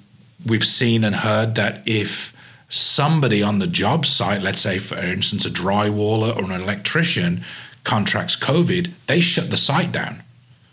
we've 0.45 0.65
seen 0.65 1.05
and 1.05 1.17
heard 1.17 1.55
that 1.57 1.83
if 1.87 2.33
somebody 2.69 3.43
on 3.43 3.59
the 3.59 3.67
job 3.67 4.07
site, 4.07 4.43
let's 4.43 4.61
say 4.61 4.79
for 4.79 4.97
instance 4.97 5.47
a 5.47 5.51
drywaller 5.51 6.37
or 6.37 6.45
an 6.45 6.51
electrician, 6.51 7.45
contracts 7.85 8.37
COVID, 8.37 8.91
they 9.07 9.21
shut 9.21 9.51
the 9.51 9.57
site 9.57 9.93
down. 9.93 10.23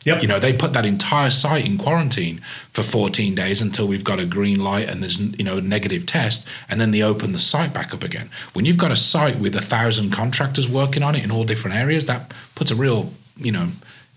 Yep. 0.05 0.21
You 0.21 0.27
know, 0.27 0.39
they 0.39 0.51
put 0.51 0.73
that 0.73 0.85
entire 0.85 1.29
site 1.29 1.65
in 1.65 1.77
quarantine 1.77 2.41
for 2.71 2.83
14 2.83 3.35
days 3.35 3.61
until 3.61 3.87
we've 3.87 4.03
got 4.03 4.19
a 4.19 4.25
green 4.25 4.59
light 4.59 4.89
and 4.89 5.01
there's, 5.01 5.17
you 5.17 5.45
know, 5.45 5.59
a 5.59 5.61
negative 5.61 6.05
test, 6.05 6.45
and 6.67 6.81
then 6.81 6.91
they 6.91 7.01
open 7.01 7.31
the 7.31 7.39
site 7.39 7.73
back 7.73 7.93
up 7.93 8.03
again. 8.03 8.29
When 8.51 8.65
you've 8.65 8.77
got 8.77 8.91
a 8.91 8.97
site 8.97 9.39
with 9.39 9.55
a 9.55 9.61
thousand 9.61 10.11
contractors 10.11 10.67
working 10.67 11.03
on 11.03 11.15
it 11.15 11.23
in 11.23 11.31
all 11.31 11.45
different 11.45 11.77
areas, 11.77 12.05
that 12.07 12.33
puts 12.53 12.69
a 12.69 12.75
real, 12.75 13.13
you 13.37 13.51
know, 13.53 13.69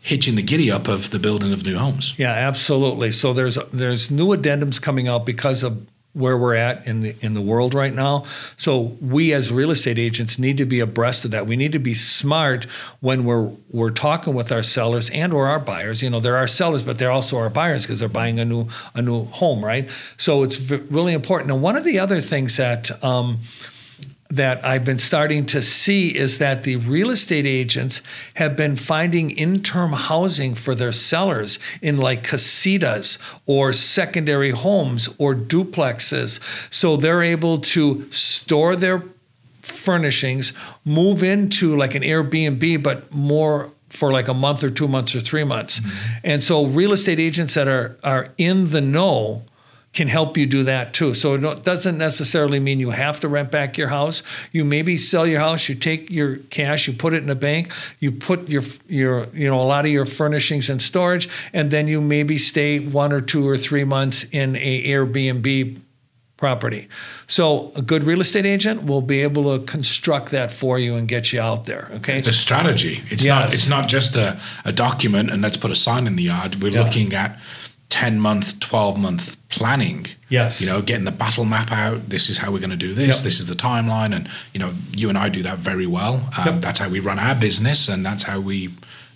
hitch 0.06 0.28
in 0.28 0.36
the 0.36 0.42
giddy 0.42 0.70
up 0.70 0.86
of 0.86 1.10
the 1.10 1.18
building 1.18 1.52
of 1.52 1.66
new 1.66 1.76
homes. 1.76 2.14
Yeah, 2.16 2.30
absolutely. 2.30 3.10
So 3.10 3.32
there's 3.32 3.58
there's 3.72 4.08
new 4.08 4.28
addendums 4.28 4.80
coming 4.80 5.08
out 5.08 5.26
because 5.26 5.64
of 5.64 5.84
where 6.12 6.38
we're 6.38 6.54
at 6.54 6.86
in 6.86 7.00
the 7.00 7.16
in 7.20 7.34
the 7.34 7.40
world 7.40 7.74
right 7.74 7.92
now. 7.92 8.22
So 8.56 8.96
we 9.00 9.32
as 9.32 9.50
real 9.50 9.72
estate 9.72 9.98
agents 9.98 10.38
need 10.38 10.58
to 10.58 10.64
be 10.64 10.78
abreast 10.78 11.24
of 11.24 11.32
that. 11.32 11.48
We 11.48 11.56
need 11.56 11.72
to 11.72 11.80
be 11.80 11.94
smart 11.94 12.68
when 13.00 13.24
we're 13.24 13.50
we're 13.72 13.90
talking 13.90 14.32
with 14.32 14.52
our 14.52 14.62
sellers 14.62 15.10
and 15.10 15.32
or 15.32 15.48
our 15.48 15.58
buyers. 15.58 16.04
You 16.04 16.10
know, 16.10 16.20
there 16.20 16.34
are 16.34 16.38
our 16.38 16.48
sellers, 16.48 16.84
but 16.84 16.98
they're 16.98 17.10
also 17.10 17.36
our 17.38 17.50
buyers 17.50 17.82
because 17.82 17.98
they're 17.98 18.08
buying 18.08 18.38
a 18.38 18.44
new 18.44 18.68
a 18.94 19.02
new 19.02 19.24
home, 19.24 19.64
right? 19.64 19.90
So 20.18 20.44
it's 20.44 20.60
really 20.70 21.14
important. 21.14 21.50
And 21.50 21.60
one 21.60 21.76
of 21.76 21.82
the 21.82 21.98
other 21.98 22.20
things 22.20 22.56
that 22.58 23.02
um, 23.02 23.40
that 24.28 24.64
I've 24.64 24.84
been 24.84 24.98
starting 24.98 25.46
to 25.46 25.62
see 25.62 26.16
is 26.16 26.38
that 26.38 26.64
the 26.64 26.76
real 26.76 27.10
estate 27.10 27.46
agents 27.46 28.02
have 28.34 28.56
been 28.56 28.76
finding 28.76 29.30
interim 29.30 29.92
housing 29.92 30.54
for 30.54 30.74
their 30.74 30.92
sellers 30.92 31.58
in 31.80 31.96
like 31.96 32.22
casitas 32.24 33.18
or 33.46 33.72
secondary 33.72 34.50
homes 34.50 35.08
or 35.18 35.34
duplexes. 35.34 36.40
So 36.70 36.96
they're 36.96 37.22
able 37.22 37.58
to 37.60 38.10
store 38.10 38.74
their 38.74 39.04
furnishings, 39.62 40.52
move 40.84 41.22
into 41.22 41.76
like 41.76 41.94
an 41.94 42.02
Airbnb, 42.02 42.82
but 42.82 43.12
more 43.12 43.70
for 43.90 44.12
like 44.12 44.28
a 44.28 44.34
month 44.34 44.62
or 44.62 44.70
two 44.70 44.88
months 44.88 45.14
or 45.14 45.20
three 45.20 45.44
months. 45.44 45.80
Mm-hmm. 45.80 46.18
And 46.24 46.44
so 46.44 46.66
real 46.66 46.92
estate 46.92 47.18
agents 47.20 47.54
that 47.54 47.68
are 47.68 47.96
are 48.02 48.32
in 48.36 48.70
the 48.70 48.80
know 48.80 49.44
can 49.96 50.08
help 50.08 50.36
you 50.36 50.44
do 50.46 50.62
that 50.62 50.92
too. 50.92 51.14
So 51.14 51.34
it 51.34 51.64
doesn't 51.64 51.96
necessarily 51.96 52.60
mean 52.60 52.78
you 52.78 52.90
have 52.90 53.18
to 53.20 53.28
rent 53.28 53.50
back 53.50 53.78
your 53.78 53.88
house. 53.88 54.22
You 54.52 54.62
maybe 54.64 54.98
sell 54.98 55.26
your 55.26 55.40
house, 55.40 55.70
you 55.70 55.74
take 55.74 56.10
your 56.10 56.36
cash, 56.50 56.86
you 56.86 56.92
put 56.92 57.14
it 57.14 57.22
in 57.22 57.30
a 57.30 57.34
bank, 57.34 57.72
you 57.98 58.12
put 58.12 58.48
your 58.48 58.62
your 58.88 59.26
you 59.32 59.48
know 59.48 59.60
a 59.60 59.64
lot 59.64 59.86
of 59.86 59.90
your 59.90 60.04
furnishings 60.06 60.68
in 60.68 60.78
storage, 60.80 61.28
and 61.54 61.70
then 61.70 61.88
you 61.88 62.00
maybe 62.02 62.36
stay 62.38 62.78
one 62.78 63.10
or 63.12 63.22
two 63.22 63.48
or 63.48 63.56
three 63.56 63.84
months 63.84 64.24
in 64.32 64.54
a 64.56 64.84
Airbnb 64.86 65.80
property. 66.36 66.86
So 67.26 67.72
a 67.74 67.80
good 67.80 68.04
real 68.04 68.20
estate 68.20 68.44
agent 68.44 68.84
will 68.84 69.00
be 69.00 69.22
able 69.22 69.58
to 69.58 69.64
construct 69.64 70.30
that 70.32 70.50
for 70.52 70.78
you 70.78 70.94
and 70.94 71.08
get 71.08 71.32
you 71.32 71.40
out 71.40 71.64
there. 71.64 71.88
Okay. 71.94 72.18
It's 72.18 72.28
a 72.28 72.32
strategy. 72.34 73.00
It's 73.10 73.24
Yes. 73.24 73.28
not. 73.44 73.54
It's 73.54 73.68
not 73.70 73.88
just 73.88 74.16
a, 74.16 74.38
a 74.66 74.72
document 74.72 75.30
and 75.30 75.40
let's 75.40 75.56
put 75.56 75.70
a 75.70 75.74
sign 75.74 76.06
in 76.06 76.16
the 76.16 76.24
yard. 76.24 76.56
We're 76.62 76.72
Yeah. 76.72 76.82
looking 76.82 77.14
at 77.14 77.38
ten 77.88 78.18
month, 78.20 78.58
twelve 78.60 78.98
month 78.98 79.36
planning. 79.48 80.06
Yes. 80.28 80.60
You 80.60 80.66
know, 80.66 80.82
getting 80.82 81.04
the 81.04 81.12
battle 81.12 81.44
map 81.44 81.70
out. 81.70 82.08
This 82.08 82.28
is 82.28 82.38
how 82.38 82.50
we're 82.50 82.58
going 82.58 82.70
to 82.70 82.76
do 82.76 82.94
this. 82.94 83.16
Yep. 83.18 83.24
This 83.24 83.38
is 83.40 83.46
the 83.46 83.54
timeline, 83.54 84.14
and 84.14 84.28
you 84.52 84.60
know, 84.60 84.74
you 84.92 85.08
and 85.08 85.16
I 85.16 85.28
do 85.28 85.42
that 85.44 85.58
very 85.58 85.86
well. 85.86 86.28
Um, 86.36 86.46
Yep. 86.46 86.60
That's 86.62 86.78
how 86.78 86.88
we 86.88 87.00
run 87.00 87.18
our 87.18 87.34
business, 87.34 87.88
and 87.88 88.04
that's 88.04 88.24
how 88.24 88.40
we, 88.40 88.70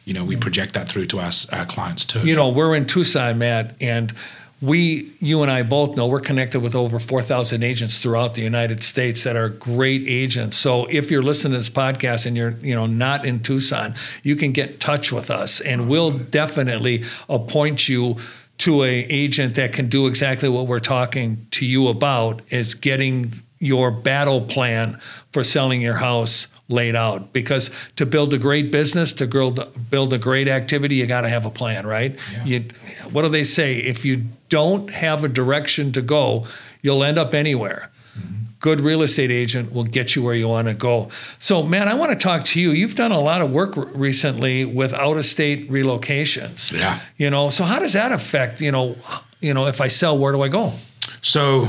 you 0.05 0.15
know, 0.15 0.25
we 0.25 0.37
project 0.37 0.75
that 0.75 0.89
through 0.89 1.07
to 1.07 1.19
our, 1.21 1.33
our 1.53 1.67
clients 1.67 2.05
too. 2.05 2.21
you 2.21 2.37
know, 2.37 2.49
we're 2.49 2.75
in 2.77 2.87
Tucson, 2.87 3.39
Matt, 3.39 3.75
and 3.81 4.15
we, 4.63 5.11
you 5.21 5.41
and 5.43 5.51
I 5.51 5.63
both 5.63 5.97
know 5.97 6.07
we're 6.07 6.21
connected 6.21 6.61
with 6.61 6.75
over 6.75 6.99
4,000 6.99 7.63
agents 7.63 7.99
throughout 7.99 8.35
the 8.35 8.43
United 8.43 8.83
States 8.83 9.25
that 9.25 9.35
are 9.35 9.49
great 9.49 10.03
agents. 10.07 10.59
So 10.59 10.85
if 10.91 11.11
you're 11.11 11.23
listening 11.23 11.53
to 11.53 11.59
this 11.61 11.71
podcast 11.71 12.27
and 12.27 12.37
you're, 12.37 12.51
you 12.61 12.75
know, 12.75 12.85
not 12.87 13.25
in 13.25 13.41
Tucson, 13.41 13.95
you 14.23 14.37
can 14.37 14.53
get 14.53 14.71
in 14.73 14.79
touch 14.79 15.13
with 15.13 15.31
us 15.31 15.61
and 15.63 15.89
we'll 15.89 16.11
definitely 16.11 17.05
appoint 17.31 17.89
you 17.89 18.17
to 18.61 18.85
a 18.85 18.89
agent 18.89 19.55
that 19.55 19.73
can 19.73 19.89
do 19.89 20.07
exactly 20.07 20.49
what 20.49 20.67
we're 20.67 20.81
talking 20.81 21.47
to 21.51 21.65
you 21.65 21.89
about 21.89 22.43
is 22.51 22.75
getting 22.75 23.43
your 23.59 23.91
battle 23.91 24.43
plan 24.43 25.01
for 25.33 25.43
selling 25.43 25.81
your 25.81 25.95
house 25.95 26.47
laid 26.69 26.95
out. 26.95 27.33
Because 27.33 27.71
to 27.97 28.05
build 28.05 28.35
a 28.35 28.39
great 28.39 28.71
business 28.71 29.15
to 29.15 29.27
build 29.27 29.91
build 29.91 30.13
a 30.13 30.19
great 30.19 30.47
activity 30.47 30.97
you 30.97 31.07
got 31.07 31.23
to 31.23 31.29
have 31.29 31.47
a 31.47 31.51
plan 31.51 31.87
right? 31.87 32.17
Yeah. 32.33 32.45
you 32.45 32.65
what 33.11 33.23
do 33.23 33.29
they 33.29 33.45
say? 33.45 33.77
If 33.77 34.05
you 34.05 34.27
don't 34.51 34.91
have 34.91 35.25
a 35.25 35.29
direction 35.29 35.93
to 35.93 36.03
go 36.03 36.47
you'll 36.83 37.03
end 37.03 37.19
up 37.19 37.35
anywhere 37.35 37.91
good 38.61 38.81
real 38.81 39.03
estate 39.03 39.31
agent 39.31 39.73
will 39.73 39.85
get 39.85 40.15
you 40.15 40.23
where 40.23 40.35
you 40.35 40.47
want 40.49 40.69
to 40.69 40.75
go. 40.75 41.09
So 41.39 41.63
man 41.63 41.89
i 41.89 41.95
want 41.95 42.13
to 42.13 42.19
talk 42.19 42.45
to 42.45 42.61
you. 42.61 42.71
You've 42.71 42.95
done 42.95 43.13
a 43.13 43.21
lot 43.21 43.41
of 43.41 43.51
work 43.51 43.75
recently 43.77 44.65
with 44.65 44.93
out 44.93 45.17
of 45.17 45.27
state 45.27 45.71
relocations. 45.71 46.73
Yeah. 46.73 47.01
you 47.17 47.31
know 47.31 47.51
so 47.51 47.65
how 47.65 47.79
does 47.79 47.95
that 47.95 48.13
affect 48.13 48.61
you 48.61 48.71
know 48.71 48.97
you 49.41 49.55
know 49.55 49.67
if 49.67 49.81
i 49.81 49.89
sell 49.89 50.17
where 50.17 50.33
do 50.33 50.43
i 50.43 50.49
go? 50.49 50.73
So, 51.23 51.69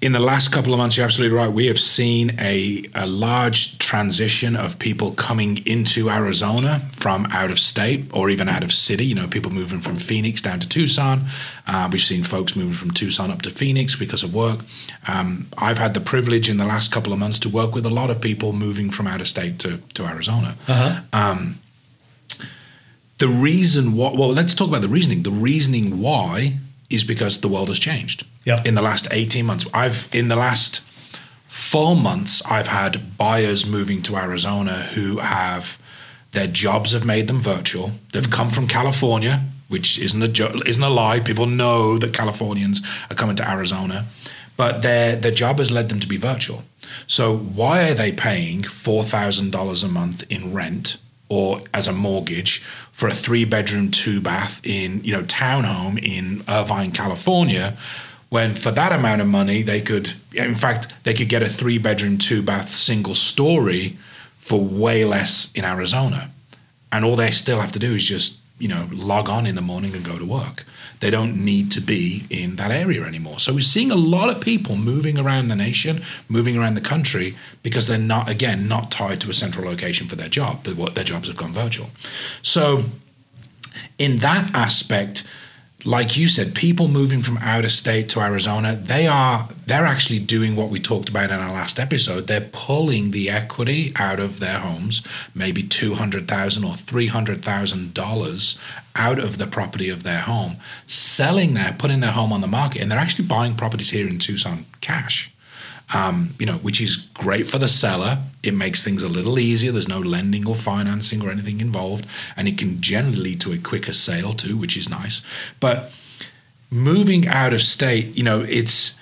in 0.00 0.12
the 0.12 0.20
last 0.20 0.52
couple 0.52 0.72
of 0.72 0.78
months, 0.78 0.96
you're 0.96 1.04
absolutely 1.04 1.36
right. 1.36 1.52
We 1.52 1.66
have 1.66 1.80
seen 1.80 2.36
a, 2.38 2.88
a 2.94 3.04
large 3.04 3.78
transition 3.78 4.54
of 4.54 4.78
people 4.78 5.10
coming 5.12 5.66
into 5.66 6.08
Arizona 6.08 6.82
from 6.92 7.26
out 7.32 7.50
of 7.50 7.58
state 7.58 8.06
or 8.12 8.30
even 8.30 8.48
out 8.48 8.62
of 8.62 8.72
city. 8.72 9.06
You 9.06 9.16
know, 9.16 9.26
people 9.26 9.50
moving 9.50 9.80
from 9.80 9.96
Phoenix 9.96 10.40
down 10.40 10.60
to 10.60 10.68
Tucson. 10.68 11.26
Uh, 11.66 11.88
we've 11.90 12.00
seen 12.00 12.22
folks 12.22 12.54
moving 12.54 12.74
from 12.74 12.92
Tucson 12.92 13.32
up 13.32 13.42
to 13.42 13.50
Phoenix 13.50 13.96
because 13.96 14.22
of 14.22 14.32
work. 14.32 14.60
Um, 15.08 15.48
I've 15.58 15.78
had 15.78 15.94
the 15.94 16.00
privilege 16.00 16.48
in 16.48 16.58
the 16.58 16.66
last 16.66 16.92
couple 16.92 17.12
of 17.12 17.18
months 17.18 17.40
to 17.40 17.48
work 17.48 17.74
with 17.74 17.84
a 17.84 17.90
lot 17.90 18.08
of 18.08 18.20
people 18.20 18.52
moving 18.52 18.92
from 18.92 19.08
out 19.08 19.20
of 19.20 19.26
state 19.26 19.58
to, 19.60 19.78
to 19.94 20.06
Arizona. 20.06 20.54
The 23.18 23.26
reason 23.26 23.96
why, 23.96 24.12
well, 24.12 24.28
let's 24.28 24.54
talk 24.54 24.68
about 24.68 24.82
the 24.82 24.88
reasoning. 24.88 25.24
The 25.24 25.32
reasoning 25.32 26.00
why 26.00 26.58
is 26.90 27.04
because 27.04 27.40
the 27.40 27.48
world 27.48 27.68
has 27.68 27.78
changed. 27.78 28.26
Yeah. 28.44 28.62
In 28.64 28.74
the 28.74 28.82
last 28.82 29.08
18 29.10 29.44
months, 29.44 29.66
I've, 29.74 30.08
in 30.12 30.28
the 30.28 30.36
last 30.36 30.80
four 31.46 31.94
months, 31.94 32.42
I've 32.46 32.68
had 32.68 33.18
buyers 33.18 33.66
moving 33.66 34.02
to 34.02 34.16
Arizona 34.16 34.84
who 34.94 35.18
have, 35.18 35.78
their 36.32 36.46
jobs 36.46 36.92
have 36.92 37.04
made 37.04 37.26
them 37.26 37.40
virtual. 37.40 37.92
They've 38.12 38.22
mm-hmm. 38.22 38.32
come 38.32 38.50
from 38.50 38.68
California, 38.68 39.42
which 39.68 39.98
isn't 39.98 40.22
a, 40.22 40.28
jo- 40.28 40.62
isn't 40.64 40.82
a 40.82 40.88
lie. 40.88 41.20
People 41.20 41.46
know 41.46 41.98
that 41.98 42.14
Californians 42.14 42.80
are 43.10 43.14
coming 43.14 43.36
to 43.36 43.48
Arizona, 43.48 44.06
but 44.56 44.82
their, 44.82 45.14
their 45.14 45.30
job 45.30 45.58
has 45.58 45.70
led 45.70 45.88
them 45.88 46.00
to 46.00 46.06
be 46.06 46.16
virtual. 46.16 46.64
So 47.06 47.36
why 47.36 47.90
are 47.90 47.94
they 47.94 48.12
paying 48.12 48.62
$4,000 48.62 49.84
a 49.84 49.88
month 49.88 50.24
in 50.30 50.54
rent 50.54 50.96
or 51.28 51.60
as 51.74 51.86
a 51.86 51.92
mortgage 51.92 52.62
for 52.92 53.08
a 53.08 53.14
three 53.14 53.44
bedroom, 53.44 53.90
two 53.90 54.20
bath 54.20 54.60
in, 54.64 55.02
you 55.04 55.12
know, 55.12 55.22
townhome 55.24 56.02
in 56.02 56.42
Irvine, 56.48 56.90
California, 56.90 57.76
when 58.28 58.54
for 58.54 58.70
that 58.70 58.92
amount 58.92 59.20
of 59.20 59.26
money 59.26 59.62
they 59.62 59.80
could, 59.80 60.12
in 60.32 60.54
fact, 60.54 60.92
they 61.04 61.14
could 61.14 61.28
get 61.28 61.42
a 61.42 61.48
three 61.48 61.78
bedroom, 61.78 62.18
two 62.18 62.42
bath 62.42 62.74
single 62.74 63.14
story 63.14 63.98
for 64.38 64.60
way 64.60 65.04
less 65.04 65.52
in 65.54 65.64
Arizona. 65.64 66.30
And 66.90 67.04
all 67.04 67.16
they 67.16 67.30
still 67.30 67.60
have 67.60 67.72
to 67.72 67.78
do 67.78 67.94
is 67.94 68.04
just, 68.04 68.37
you 68.58 68.68
know, 68.68 68.88
log 68.90 69.28
on 69.28 69.46
in 69.46 69.54
the 69.54 69.60
morning 69.60 69.94
and 69.94 70.04
go 70.04 70.18
to 70.18 70.24
work. 70.24 70.64
They 71.00 71.10
don't 71.10 71.44
need 71.44 71.70
to 71.72 71.80
be 71.80 72.26
in 72.28 72.56
that 72.56 72.70
area 72.70 73.04
anymore. 73.04 73.38
So 73.38 73.52
we're 73.52 73.60
seeing 73.60 73.90
a 73.90 73.96
lot 73.96 74.28
of 74.28 74.40
people 74.40 74.76
moving 74.76 75.16
around 75.16 75.48
the 75.48 75.56
nation, 75.56 76.02
moving 76.28 76.56
around 76.56 76.74
the 76.74 76.80
country 76.80 77.36
because 77.62 77.86
they're 77.86 77.98
not, 77.98 78.28
again, 78.28 78.66
not 78.66 78.90
tied 78.90 79.20
to 79.20 79.30
a 79.30 79.34
central 79.34 79.64
location 79.64 80.08
for 80.08 80.16
their 80.16 80.28
job. 80.28 80.64
Their, 80.64 81.04
jobs 81.04 81.28
have 81.28 81.36
gone 81.36 81.52
virtual. 81.52 81.90
So 82.42 82.84
in 83.98 84.18
that 84.18 84.52
aspect, 84.54 85.24
like 85.88 86.18
you 86.18 86.28
said, 86.28 86.54
people 86.54 86.86
moving 86.86 87.22
from 87.22 87.38
out 87.38 87.64
of 87.64 87.72
state 87.72 88.10
to 88.10 88.20
Arizona, 88.20 88.76
they 88.76 89.06
are 89.06 89.48
they're 89.66 89.86
actually 89.86 90.18
doing 90.18 90.54
what 90.54 90.68
we 90.68 90.78
talked 90.78 91.08
about 91.08 91.30
in 91.30 91.38
our 91.38 91.52
last 91.52 91.80
episode. 91.80 92.26
They're 92.26 92.50
pulling 92.52 93.10
the 93.10 93.30
equity 93.30 93.92
out 93.96 94.20
of 94.20 94.38
their 94.38 94.58
homes, 94.58 95.02
maybe 95.34 95.62
two 95.62 95.94
hundred 95.94 96.28
thousand 96.28 96.64
or 96.64 96.76
three 96.76 97.06
hundred 97.06 97.42
thousand 97.42 97.94
dollars 97.94 98.58
out 98.94 99.18
of 99.18 99.38
the 99.38 99.46
property 99.46 99.88
of 99.88 100.02
their 100.02 100.20
home, 100.20 100.58
selling 100.86 101.54
their 101.54 101.74
putting 101.78 102.00
their 102.00 102.12
home 102.12 102.34
on 102.34 102.42
the 102.42 102.46
market, 102.46 102.82
and 102.82 102.90
they're 102.90 102.98
actually 102.98 103.26
buying 103.26 103.54
properties 103.54 103.90
here 103.90 104.06
in 104.06 104.18
Tucson 104.18 104.66
cash 104.82 105.32
um, 105.94 106.34
you 106.38 106.46
know, 106.46 106.54
which 106.58 106.80
is 106.80 106.96
great 106.96 107.48
for 107.48 107.58
the 107.58 107.68
seller. 107.68 108.18
It 108.42 108.54
makes 108.54 108.84
things 108.84 109.02
a 109.02 109.08
little 109.08 109.38
easier. 109.38 109.72
There's 109.72 109.88
no 109.88 110.00
lending 110.00 110.46
or 110.46 110.54
financing 110.54 111.22
or 111.22 111.30
anything 111.30 111.60
involved, 111.60 112.06
and 112.36 112.46
it 112.46 112.58
can 112.58 112.80
generally 112.80 113.16
lead 113.16 113.40
to 113.42 113.52
a 113.52 113.58
quicker 113.58 113.92
sale 113.92 114.32
too, 114.32 114.56
which 114.56 114.76
is 114.76 114.88
nice. 114.88 115.22
But 115.60 115.90
moving 116.70 117.26
out 117.26 117.52
of 117.52 117.62
state, 117.62 118.16
you 118.16 118.24
know, 118.24 118.40
it's. 118.42 118.96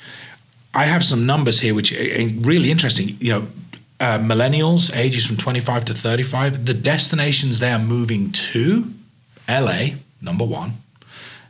I 0.74 0.84
have 0.84 1.02
some 1.02 1.24
numbers 1.24 1.60
here 1.60 1.74
which 1.74 1.90
are 1.92 2.28
really 2.42 2.70
interesting. 2.70 3.16
You 3.18 3.32
know, 3.32 3.46
uh, 3.98 4.18
millennials, 4.18 4.94
ages 4.94 5.24
from 5.24 5.38
25 5.38 5.86
to 5.86 5.94
35, 5.94 6.66
the 6.66 6.74
destinations 6.74 7.58
they 7.58 7.70
are 7.70 7.78
moving 7.78 8.30
to, 8.30 8.92
LA, 9.48 9.94
number 10.20 10.44
one. 10.44 10.74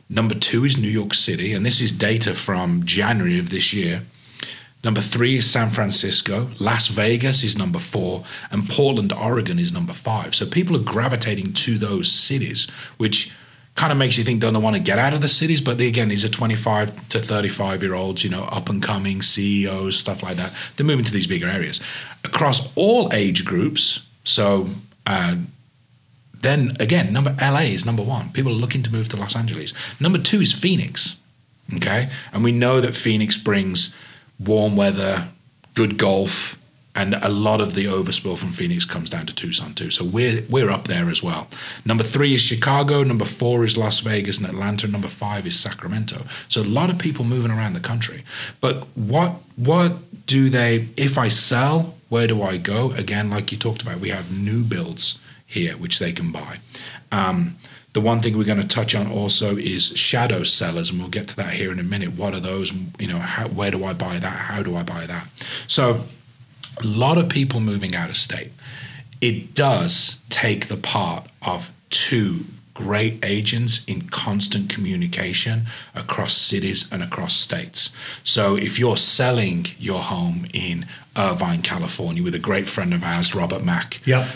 Number 0.09 0.33
two 0.33 0.63
is 0.63 0.77
New 0.77 0.87
York 0.87 1.13
City, 1.13 1.53
and 1.53 1.65
this 1.65 1.81
is 1.81 1.91
data 1.91 2.33
from 2.33 2.85
January 2.85 3.37
of 3.37 3.49
this 3.49 3.73
year. 3.73 4.03
Number 4.87 5.01
three 5.01 5.35
is 5.35 5.51
San 5.51 5.69
Francisco. 5.69 6.49
Las 6.59 6.87
Vegas 6.87 7.43
is 7.43 7.57
number 7.57 7.77
four. 7.77 8.23
And 8.49 8.69
Portland, 8.69 9.11
Oregon 9.11 9.59
is 9.59 9.73
number 9.73 9.91
five. 9.91 10.33
So 10.33 10.45
people 10.45 10.77
are 10.77 10.93
gravitating 10.93 11.51
to 11.55 11.77
those 11.77 12.09
cities, 12.09 12.67
which 12.95 13.33
kind 13.75 13.91
of 13.91 13.97
makes 13.97 14.17
you 14.17 14.23
think 14.23 14.39
they 14.39 14.49
don't 14.49 14.63
want 14.63 14.77
to 14.77 14.81
get 14.81 14.97
out 14.97 15.13
of 15.13 15.19
the 15.19 15.27
cities. 15.27 15.59
But 15.59 15.77
they, 15.77 15.89
again, 15.89 16.07
these 16.07 16.23
are 16.23 16.29
25 16.29 17.09
to 17.09 17.19
35 17.19 17.83
year 17.83 17.95
olds, 17.95 18.23
you 18.23 18.29
know, 18.29 18.43
up 18.43 18.69
and 18.69 18.81
coming 18.81 19.21
CEOs, 19.21 19.97
stuff 19.97 20.23
like 20.23 20.37
that. 20.37 20.53
They're 20.77 20.85
moving 20.85 21.03
to 21.03 21.11
these 21.11 21.27
bigger 21.27 21.49
areas. 21.49 21.81
Across 22.23 22.71
all 22.77 23.11
age 23.11 23.43
groups, 23.43 24.05
so 24.23 24.69
uh, 25.05 25.35
then 26.33 26.77
again, 26.79 27.11
number 27.11 27.35
LA 27.41 27.73
is 27.75 27.85
number 27.85 28.03
one. 28.03 28.29
People 28.29 28.53
are 28.53 28.55
looking 28.55 28.83
to 28.83 28.91
move 28.93 29.09
to 29.09 29.17
Los 29.17 29.35
Angeles. 29.35 29.73
Number 29.99 30.17
two 30.17 30.39
is 30.39 30.53
Phoenix. 30.53 31.17
Okay. 31.75 32.09
And 32.31 32.41
we 32.41 32.53
know 32.53 32.79
that 32.79 32.95
Phoenix 32.95 33.35
brings 33.35 33.93
warm 34.39 34.75
weather, 34.75 35.27
good 35.73 35.97
golf, 35.97 36.57
and 36.97 37.13
a 37.13 37.29
lot 37.29 37.61
of 37.61 37.75
the 37.75 37.85
overspill 37.85 38.39
from 38.39 38.51
Phoenix 38.51 38.83
comes 38.83 39.11
down 39.11 39.27
to 39.27 39.33
Tucson 39.33 39.73
too. 39.75 39.91
So 39.91 40.03
we're 40.03 40.43
we're 40.49 40.71
up 40.71 40.87
there 40.87 41.09
as 41.09 41.21
well. 41.21 41.47
Number 41.85 42.03
three 42.03 42.33
is 42.33 42.41
Chicago. 42.41 43.03
Number 43.03 43.25
four 43.25 43.63
is 43.65 43.77
Las 43.77 43.99
Vegas 43.99 44.39
and 44.39 44.47
Atlanta. 44.47 44.87
Number 44.87 45.07
five 45.07 45.45
is 45.45 45.59
Sacramento. 45.59 46.25
So 46.47 46.61
a 46.61 46.63
lot 46.63 46.89
of 46.89 46.97
people 46.97 47.23
moving 47.23 47.51
around 47.51 47.73
the 47.73 47.79
country. 47.79 48.23
But 48.61 48.87
what 48.95 49.33
what 49.55 50.25
do 50.25 50.49
they? 50.49 50.87
If 50.97 51.19
I 51.19 51.27
sell, 51.27 51.95
where 52.09 52.25
do 52.25 52.41
I 52.41 52.57
go? 52.57 52.91
Again, 52.93 53.29
like 53.29 53.51
you 53.51 53.59
talked 53.59 53.83
about, 53.83 53.99
we 53.99 54.09
have 54.09 54.31
new 54.31 54.63
builds 54.63 55.19
here 55.45 55.77
which 55.77 55.99
they 55.99 56.11
can 56.11 56.31
buy. 56.31 56.57
Um, 57.11 57.57
the 57.97 58.01
one 58.01 58.21
thing 58.21 58.37
we're 58.37 58.43
going 58.43 58.61
to 58.61 58.67
touch 58.67 58.93
on 58.93 59.11
also 59.11 59.57
is 59.57 59.87
shadow 59.97 60.43
sellers, 60.43 60.91
and 60.91 60.99
we'll 60.99 61.09
get 61.09 61.27
to 61.29 61.35
that 61.35 61.53
here 61.53 61.71
in 61.71 61.79
a 61.79 61.83
minute. 61.83 62.13
What 62.13 62.35
are 62.35 62.39
those? 62.39 62.71
You 62.99 63.07
know, 63.07 63.17
how, 63.17 63.47
where 63.47 63.71
do 63.71 63.83
I 63.85 63.93
buy 63.93 64.19
that? 64.19 64.37
How 64.51 64.61
do 64.61 64.75
I 64.75 64.83
buy 64.83 65.07
that? 65.07 65.27
So, 65.65 66.03
a 66.79 66.85
lot 66.85 67.17
of 67.17 67.27
people 67.27 67.59
moving 67.59 67.95
out 67.95 68.11
of 68.11 68.15
state. 68.15 68.51
It 69.19 69.55
does 69.55 70.19
take 70.29 70.67
the 70.67 70.77
part 70.77 71.27
of 71.41 71.71
two 71.89 72.45
great 72.75 73.17
agents 73.23 73.83
in 73.85 74.03
constant 74.09 74.69
communication 74.69 75.65
across 75.95 76.37
cities 76.37 76.87
and 76.91 77.01
across 77.01 77.35
states. 77.35 77.89
So 78.23 78.55
if 78.55 78.77
you're 78.77 78.97
selling 78.97 79.65
your 79.79 80.03
home 80.03 80.45
in 80.53 80.85
Irvine, 81.15 81.63
California, 81.63 82.21
with 82.21 82.35
a 82.35 82.39
great 82.49 82.67
friend 82.67 82.93
of 82.93 83.03
ours, 83.03 83.33
Robert 83.33 83.63
Mack, 83.63 84.01
Yeah. 84.05 84.29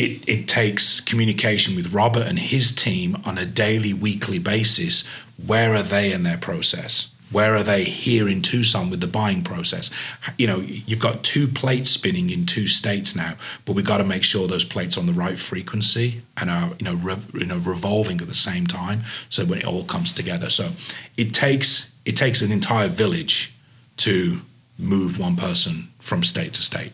It, 0.00 0.28
it 0.28 0.48
takes 0.48 0.98
communication 1.00 1.76
with 1.76 1.92
Robert 1.92 2.26
and 2.26 2.38
his 2.38 2.72
team 2.72 3.16
on 3.24 3.36
a 3.36 3.44
daily, 3.44 3.92
weekly 3.92 4.38
basis. 4.38 5.04
Where 5.44 5.74
are 5.74 5.82
they 5.82 6.12
in 6.12 6.22
their 6.22 6.38
process? 6.38 7.10
Where 7.30 7.54
are 7.54 7.62
they 7.62 7.84
here 7.84 8.28
in 8.28 8.42
Tucson 8.42 8.90
with 8.90 9.00
the 9.00 9.06
buying 9.06 9.44
process? 9.44 9.90
You 10.36 10.46
know, 10.46 10.60
you've 10.60 10.98
got 10.98 11.22
two 11.22 11.46
plates 11.46 11.90
spinning 11.90 12.30
in 12.30 12.44
two 12.44 12.66
states 12.66 13.14
now, 13.14 13.36
but 13.64 13.74
we've 13.74 13.84
got 13.84 13.98
to 13.98 14.04
make 14.04 14.24
sure 14.24 14.48
those 14.48 14.64
plates 14.64 14.96
are 14.96 15.00
on 15.00 15.06
the 15.06 15.12
right 15.12 15.38
frequency 15.38 16.22
and 16.36 16.50
are 16.50 16.70
you 16.80 16.84
know 16.84 16.94
rev, 16.94 17.30
you 17.34 17.46
know 17.46 17.58
revolving 17.58 18.20
at 18.20 18.26
the 18.26 18.34
same 18.34 18.66
time, 18.66 19.04
so 19.28 19.44
when 19.44 19.60
it 19.60 19.64
all 19.64 19.84
comes 19.84 20.12
together. 20.12 20.50
So 20.50 20.70
it 21.16 21.32
takes 21.32 21.92
it 22.04 22.16
takes 22.16 22.42
an 22.42 22.50
entire 22.50 22.88
village 22.88 23.52
to 23.98 24.40
move 24.76 25.18
one 25.18 25.36
person 25.36 25.92
from 26.00 26.24
state 26.24 26.54
to 26.54 26.62
state 26.62 26.92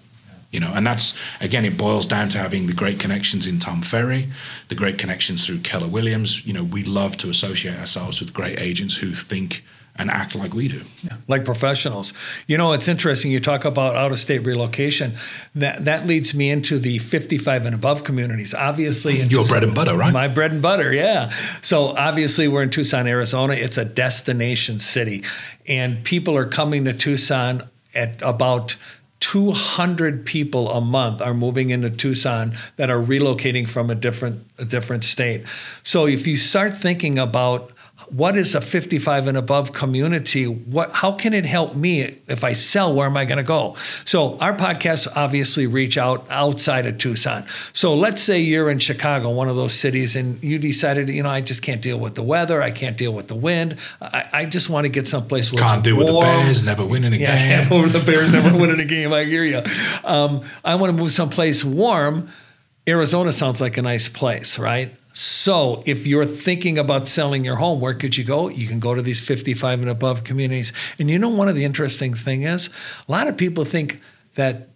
you 0.51 0.61
know 0.61 0.73
and 0.75 0.87
that's 0.87 1.17
again 1.41 1.65
it 1.65 1.77
boils 1.77 2.07
down 2.07 2.29
to 2.29 2.39
having 2.39 2.67
the 2.67 2.73
great 2.73 2.99
connections 2.99 3.47
in 3.47 3.59
tom 3.59 3.83
ferry 3.83 4.29
the 4.69 4.75
great 4.75 4.99
connections 4.99 5.47
through 5.47 5.59
keller 5.59 5.89
williams 5.89 6.47
you 6.47 6.53
know 6.53 6.65
we 6.65 6.83
love 6.83 7.17
to 7.17 7.31
associate 7.31 7.79
ourselves 7.79 8.21
with 8.21 8.33
great 8.33 8.59
agents 8.59 8.97
who 8.97 9.13
think 9.13 9.65
and 9.99 10.11
act 10.11 10.35
like 10.35 10.55
we 10.55 10.69
do. 10.69 10.83
Yeah, 11.03 11.17
like 11.27 11.45
professionals. 11.45 12.13
You 12.47 12.59
know, 12.59 12.73
it's 12.73 12.89
interesting. 12.89 13.31
You 13.31 13.41
talk 13.41 13.65
about 13.65 13.97
out 13.97 14.13
of 14.13 14.19
state 14.19 14.41
relocation. 14.41 15.15
That 15.55 15.85
that 15.87 16.07
leads 16.07 16.35
me 16.35 16.51
into 16.51 16.79
the 16.79 16.99
55 16.99 17.67
and 17.67 17.75
above 17.75 18.05
communities. 18.05 18.55
Obviously, 18.55 19.21
in 19.21 19.31
your 19.31 19.43
Tucson, 19.43 19.53
bread 19.53 19.65
and 19.65 19.75
butter, 19.75 19.97
right? 19.97 20.13
My 20.13 20.29
bread 20.29 20.53
and 20.53 20.63
butter, 20.63 20.93
yeah. 20.93 21.33
So 21.63 21.97
obviously, 21.97 22.49
we're 22.49 22.63
in 22.63 22.71
Tucson, 22.71 23.07
Arizona. 23.07 23.55
It's 23.55 23.79
a 23.79 23.85
destination 23.85 24.79
city, 24.79 25.25
and 25.67 26.05
people 26.05 26.37
are 26.37 26.47
coming 26.47 26.85
to 26.85 26.93
Tucson 26.93 27.69
at 27.95 28.21
about 28.23 28.77
200 29.21 30.27
people 30.27 30.71
a 30.71 30.81
month 30.81 31.21
are 31.21 31.35
moving 31.35 31.71
into 31.71 31.91
Tucson 31.91 32.57
that 32.77 32.91
are 32.91 33.01
relocating 33.01 33.69
from 33.69 33.91
a 33.91 33.95
different 33.95 34.47
a 34.59 34.65
different 34.65 35.05
state. 35.05 35.45
So 35.83 36.07
if 36.07 36.27
you 36.27 36.37
start 36.37 36.77
thinking 36.77 37.19
about 37.19 37.73
what 38.11 38.37
is 38.37 38.55
a 38.55 38.61
55 38.61 39.27
and 39.27 39.37
above 39.37 39.73
community? 39.73 40.47
What 40.47 40.93
how 40.93 41.13
can 41.13 41.35
it 41.35 41.45
help 41.45 41.75
me 41.75 42.19
if 42.29 42.45
i 42.45 42.53
sell 42.53 42.95
where 42.95 43.07
am 43.07 43.17
i 43.17 43.25
going 43.25 43.39
to 43.39 43.45
go? 43.45 43.77
So 44.05 44.39
our 44.39 44.55
podcasts 44.55 45.09
obviously 45.17 45.67
reach 45.67 45.99
out 45.99 46.27
outside 46.31 46.87
of 46.87 46.99
tucson. 46.99 47.45
So 47.73 47.95
let's 47.95 48.23
say 48.23 48.41
you're 48.41 48.71
in 48.71 48.79
chicago 48.79 49.31
one 49.31 49.49
of 49.49 49.57
those 49.57 49.75
cities 49.75 50.17
and 50.17 50.43
you 50.43 50.59
decided 50.59 51.09
you 51.09 51.23
know 51.23 51.31
i 51.31 51.41
just 51.41 51.63
can't 51.63 51.83
deal 51.83 51.99
with 51.99 52.15
the 52.15 52.23
weather 52.23 52.63
i 52.63 52.71
can't 52.71 52.97
deal 52.97 53.13
with 53.13 53.29
the 53.29 53.35
wind. 53.35 53.77
I, 54.01 54.29
I 54.33 54.45
just 54.47 54.71
want 54.71 54.85
to 54.85 54.89
get 54.89 55.07
someplace 55.09 55.53
where 55.53 55.63
can't 55.63 55.85
deal 55.85 55.97
with 55.97 56.07
the 56.07 56.21
bears 56.21 56.63
never 56.63 56.85
winning 56.85 57.13
a 57.13 57.17
yeah, 57.17 57.39
game. 57.39 57.61
can't 57.61 57.73
over 57.73 57.89
the 57.89 58.05
bears 58.05 58.33
never 58.33 58.57
winning 58.61 58.81
a 58.81 58.85
game 58.85 59.13
i 59.13 59.25
hear 59.25 59.45
you 59.45 59.63
um, 60.05 60.43
i 60.65 60.75
want 60.75 60.91
to 60.91 60.97
move 60.97 61.13
someplace 61.13 61.65
warm. 61.65 62.29
Arizona 62.89 63.33
sounds 63.33 63.61
like 63.61 63.77
a 63.77 63.83
nice 63.83 64.09
place 64.09 64.59
right 64.59 64.95
so, 65.19 65.83
if 65.87 66.07
you're 66.07 66.27
thinking 66.27 66.77
about 66.77 67.09
selling 67.09 67.43
your 67.43 67.57
home, 67.57 67.81
where 67.81 67.95
could 67.95 68.19
you 68.19 68.23
go? 68.23 68.51
You 68.51 68.69
can 68.69 68.79
go 68.79 68.95
to 68.95 69.01
these 69.01 69.19
55 69.19 69.81
and 69.81 69.89
above 69.89 70.25
communities. 70.25 70.75
And 70.99 71.09
you 71.09 71.19
know, 71.19 71.31
one 71.31 71.49
of 71.49 71.55
the 71.55 71.65
interesting 71.65 72.13
thing 72.13 72.43
is, 72.43 72.69
a 73.09 73.11
lot 73.11 73.27
of 73.27 73.35
people 73.39 73.65
think 73.65 74.03
that 74.35 74.69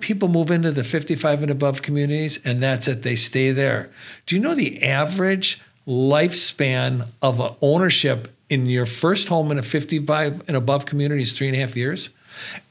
people 0.00 0.28
move 0.28 0.50
into 0.50 0.72
the 0.72 0.84
55 0.84 1.40
and 1.40 1.50
above 1.50 1.80
communities 1.80 2.38
and 2.44 2.62
that's 2.62 2.86
it, 2.86 3.00
they 3.00 3.16
stay 3.16 3.50
there. 3.50 3.90
Do 4.26 4.36
you 4.36 4.42
know 4.42 4.54
the 4.54 4.82
average 4.82 5.58
lifespan 5.88 7.08
of 7.22 7.56
ownership 7.62 8.30
in 8.50 8.66
your 8.66 8.84
first 8.84 9.28
home 9.28 9.50
in 9.50 9.58
a 9.58 9.62
55 9.62 10.42
and 10.48 10.54
above 10.54 10.84
community 10.84 11.22
is 11.22 11.32
three 11.32 11.48
and 11.48 11.56
a 11.56 11.60
half 11.60 11.74
years? 11.76 12.10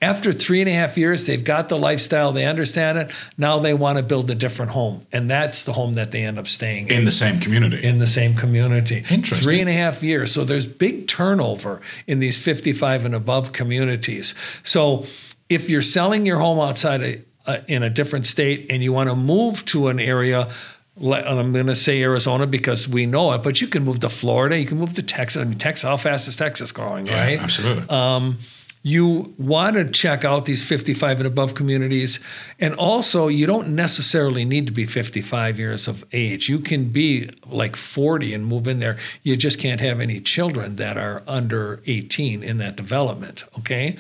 After 0.01 0.32
three 0.32 0.62
and 0.62 0.70
a 0.70 0.74
half 0.74 0.98
years, 0.98 1.25
they've 1.25 1.44
got 1.44 1.70
the 1.70 1.77
lifestyle, 1.77 2.32
they 2.32 2.46
understand 2.46 2.98
it. 2.98 3.12
Now 3.38 3.60
they 3.60 3.74
want 3.74 3.98
to 3.98 4.03
build 4.03 4.30
a 4.32 4.36
different 4.36 4.72
home. 4.72 5.06
And 5.12 5.30
that's 5.30 5.63
the 5.63 5.74
home 5.74 5.94
that 5.94 6.12
they 6.12 6.24
end 6.24 6.39
up 6.39 6.48
staying 6.48 6.88
in. 6.89 7.00
In 7.00 7.06
the 7.06 7.12
same 7.12 7.39
community. 7.39 7.84
In 7.84 8.00
the 8.00 8.08
same 8.08 8.36
community. 8.36 9.03
Interesting. 9.10 9.44
Three 9.44 9.60
and 9.60 9.70
a 9.70 9.74
half 9.74 10.03
years. 10.03 10.32
So 10.32 10.44
there's 10.44 10.65
big 10.65 11.08
turnover 11.08 11.82
in 12.08 12.20
these 12.20 12.39
55 12.39 13.06
and 13.06 13.15
above 13.15 13.51
communities. 13.51 14.34
So 14.63 15.06
if 15.50 15.70
you're 15.70 15.82
selling 15.82 16.25
your 16.25 16.38
home 16.38 16.60
outside 16.60 17.01
a, 17.01 17.22
uh, 17.46 17.58
in 17.68 17.84
a 17.84 17.89
different 17.89 18.27
state 18.27 18.68
and 18.70 18.84
you 18.84 18.93
want 18.93 19.10
to 19.10 19.15
move 19.15 19.65
to 19.65 19.88
an 19.88 20.00
area, 20.00 20.50
I'm 20.97 21.54
going 21.54 21.67
to 21.67 21.76
say 21.76 22.02
Arizona 22.04 22.45
because 22.45 22.88
we 22.88 23.06
know 23.06 23.32
it, 23.34 23.43
but 23.43 23.62
you 23.62 23.67
can 23.67 23.84
move 23.84 24.02
to 24.02 24.10
Florida, 24.10 24.58
you 24.58 24.65
can 24.65 24.78
move 24.78 24.93
to 24.95 25.02
Texas. 25.02 25.41
I 25.41 25.45
mean, 25.45 25.58
Texas, 25.58 25.84
how 25.84 25.97
fast 25.97 26.28
is 26.28 26.36
Texas 26.36 26.71
growing, 26.71 27.08
yeah, 27.08 27.19
right? 27.19 27.39
Absolutely. 27.39 27.89
Um, 27.89 28.38
you 28.84 29.34
want 29.38 29.76
to 29.76 29.89
check 29.89 30.26
out 30.26 30.46
these 30.46 30.63
55 30.63 31.20
and 31.20 31.28
above 31.28 31.54
communities. 31.54 32.20
And 32.60 32.74
also, 32.76 33.28
you 33.28 33.46
don't 33.46 33.70
necessarily 33.76 34.44
need 34.44 34.65
to 34.65 34.72
be 34.72 34.86
55 34.86 35.60
years 35.60 35.88
of 35.88 36.04
age. 36.12 36.50
You 36.50 36.60
can 36.60 36.86
be 36.86 37.30
like 37.46 37.76
40 37.76 38.34
and 38.34 38.46
move 38.46 38.67
in 38.67 38.80
there. 38.80 38.98
You 39.22 39.38
just 39.38 39.60
can't 39.60 39.82
have 39.82 40.00
any 40.00 40.20
children 40.20 40.78
that 40.78 40.98
are 40.98 41.22
under 41.28 41.82
18 41.86 42.41
in 42.41 42.58
that 42.58 42.76
development, 42.76 43.44
okay? 43.60 43.98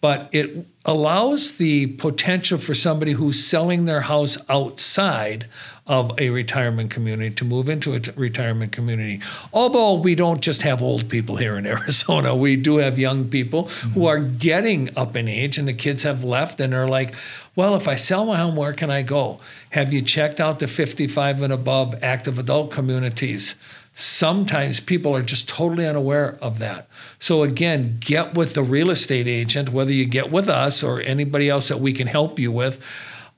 But 0.00 0.28
it 0.32 0.66
allows 0.84 1.56
the 1.58 1.88
potential 1.88 2.58
for 2.58 2.74
somebody 2.74 3.12
who's 3.12 3.44
selling 3.44 3.84
their 3.84 4.02
house 4.02 4.38
outside 4.48 5.46
of 5.90 6.12
a 6.20 6.30
retirement 6.30 6.88
community 6.88 7.34
to 7.34 7.44
move 7.44 7.68
into 7.68 7.96
a 7.96 8.00
retirement 8.14 8.70
community. 8.70 9.20
Although 9.52 9.94
we 9.94 10.14
don't 10.14 10.40
just 10.40 10.62
have 10.62 10.80
old 10.80 11.08
people 11.08 11.34
here 11.34 11.58
in 11.58 11.66
Arizona, 11.76 12.34
we 12.34 12.54
do 12.54 12.76
have 12.76 12.96
young 12.96 13.28
people 13.28 13.64
mm-hmm. 13.64 13.88
who 13.90 14.06
are 14.06 14.20
getting 14.20 14.96
up 14.96 15.16
in 15.16 15.26
age 15.26 15.58
and 15.58 15.66
the 15.66 15.74
kids 15.74 16.04
have 16.04 16.22
left 16.22 16.60
and 16.60 16.72
they're 16.72 16.86
like, 16.86 17.12
well, 17.56 17.74
if 17.74 17.88
I 17.88 17.96
sell 17.96 18.24
my 18.24 18.36
home, 18.36 18.54
where 18.54 18.72
can 18.72 18.88
I 18.88 19.02
go? 19.02 19.40
Have 19.70 19.92
you 19.92 20.00
checked 20.00 20.38
out 20.38 20.60
the 20.60 20.68
55 20.68 21.42
and 21.42 21.52
above 21.52 21.96
active 22.04 22.38
adult 22.38 22.70
communities? 22.70 23.56
Sometimes 23.92 24.78
people 24.78 25.14
are 25.16 25.22
just 25.22 25.48
totally 25.48 25.88
unaware 25.88 26.38
of 26.40 26.60
that. 26.60 26.86
So, 27.18 27.42
again, 27.42 27.96
get 27.98 28.34
with 28.34 28.54
the 28.54 28.62
real 28.62 28.90
estate 28.90 29.26
agent, 29.26 29.70
whether 29.70 29.92
you 29.92 30.04
get 30.04 30.30
with 30.30 30.48
us 30.48 30.84
or 30.84 31.00
anybody 31.00 31.50
else 31.50 31.66
that 31.66 31.80
we 31.80 31.92
can 31.92 32.06
help 32.06 32.38
you 32.38 32.52
with 32.52 32.80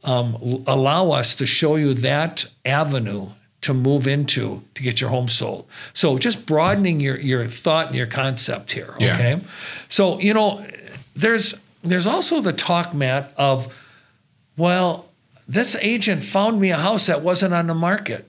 um, 0.04 0.64
allow 0.66 1.10
us 1.10 1.36
to 1.36 1.46
show 1.46 1.76
you 1.76 1.94
that 1.94 2.44
avenue 2.64 3.28
to 3.62 3.72
move 3.72 4.06
into 4.06 4.62
to 4.74 4.82
get 4.82 5.00
your 5.00 5.10
home 5.10 5.28
sold. 5.28 5.66
So 5.94 6.18
just 6.18 6.46
broadening 6.46 7.00
your 7.00 7.18
your 7.18 7.46
thought 7.46 7.88
and 7.88 7.96
your 7.96 8.06
concept 8.06 8.72
here. 8.72 8.90
Okay. 8.96 9.06
Yeah. 9.06 9.40
So 9.88 10.20
you 10.20 10.34
know, 10.34 10.66
there's 11.14 11.54
there's 11.82 12.06
also 12.06 12.40
the 12.40 12.52
talk, 12.52 12.92
Matt, 12.94 13.32
of 13.36 13.72
well, 14.56 15.08
this 15.48 15.76
agent 15.76 16.24
found 16.24 16.60
me 16.60 16.70
a 16.70 16.76
house 16.76 17.06
that 17.06 17.22
wasn't 17.22 17.54
on 17.54 17.66
the 17.66 17.74
market. 17.74 18.28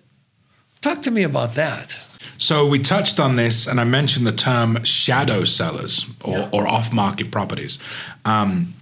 Talk 0.81 1.01
to 1.03 1.11
me 1.11 1.23
about 1.23 1.55
that. 1.55 2.07
So 2.37 2.65
we 2.65 2.79
touched 2.79 3.19
on 3.19 3.35
this, 3.35 3.67
and 3.67 3.79
I 3.79 3.83
mentioned 3.83 4.27
the 4.27 4.31
term 4.33 4.83
shadow 4.83 5.43
sellers 5.43 6.05
or, 6.23 6.37
yeah. 6.37 6.49
or 6.51 6.67
off-market 6.67 7.31
properties. 7.31 7.79
Um, 8.25 8.73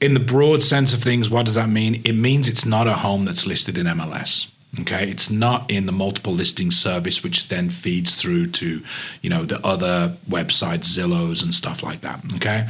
in 0.00 0.14
the 0.14 0.20
broad 0.20 0.62
sense 0.62 0.92
of 0.92 1.02
things, 1.02 1.28
what 1.28 1.46
does 1.46 1.54
that 1.54 1.68
mean? 1.68 2.02
It 2.04 2.14
means 2.14 2.48
it's 2.48 2.64
not 2.64 2.86
a 2.86 2.94
home 2.94 3.24
that's 3.26 3.46
listed 3.46 3.76
in 3.76 3.86
MLS. 3.86 4.50
Okay, 4.80 5.10
it's 5.10 5.30
not 5.30 5.68
in 5.68 5.86
the 5.86 5.92
multiple 5.92 6.32
listing 6.32 6.70
service, 6.70 7.24
which 7.24 7.48
then 7.48 7.70
feeds 7.70 8.14
through 8.14 8.46
to, 8.52 8.80
you 9.20 9.28
know, 9.28 9.44
the 9.44 9.64
other 9.66 10.16
websites, 10.28 10.84
Zillows 10.84 11.42
and 11.42 11.52
stuff 11.52 11.82
like 11.82 12.02
that. 12.02 12.20
Okay, 12.36 12.68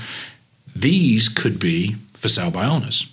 these 0.75 1.29
could 1.29 1.59
be 1.59 1.97
for 2.14 2.29
sale 2.29 2.51
by 2.51 2.64
owners. 2.64 3.12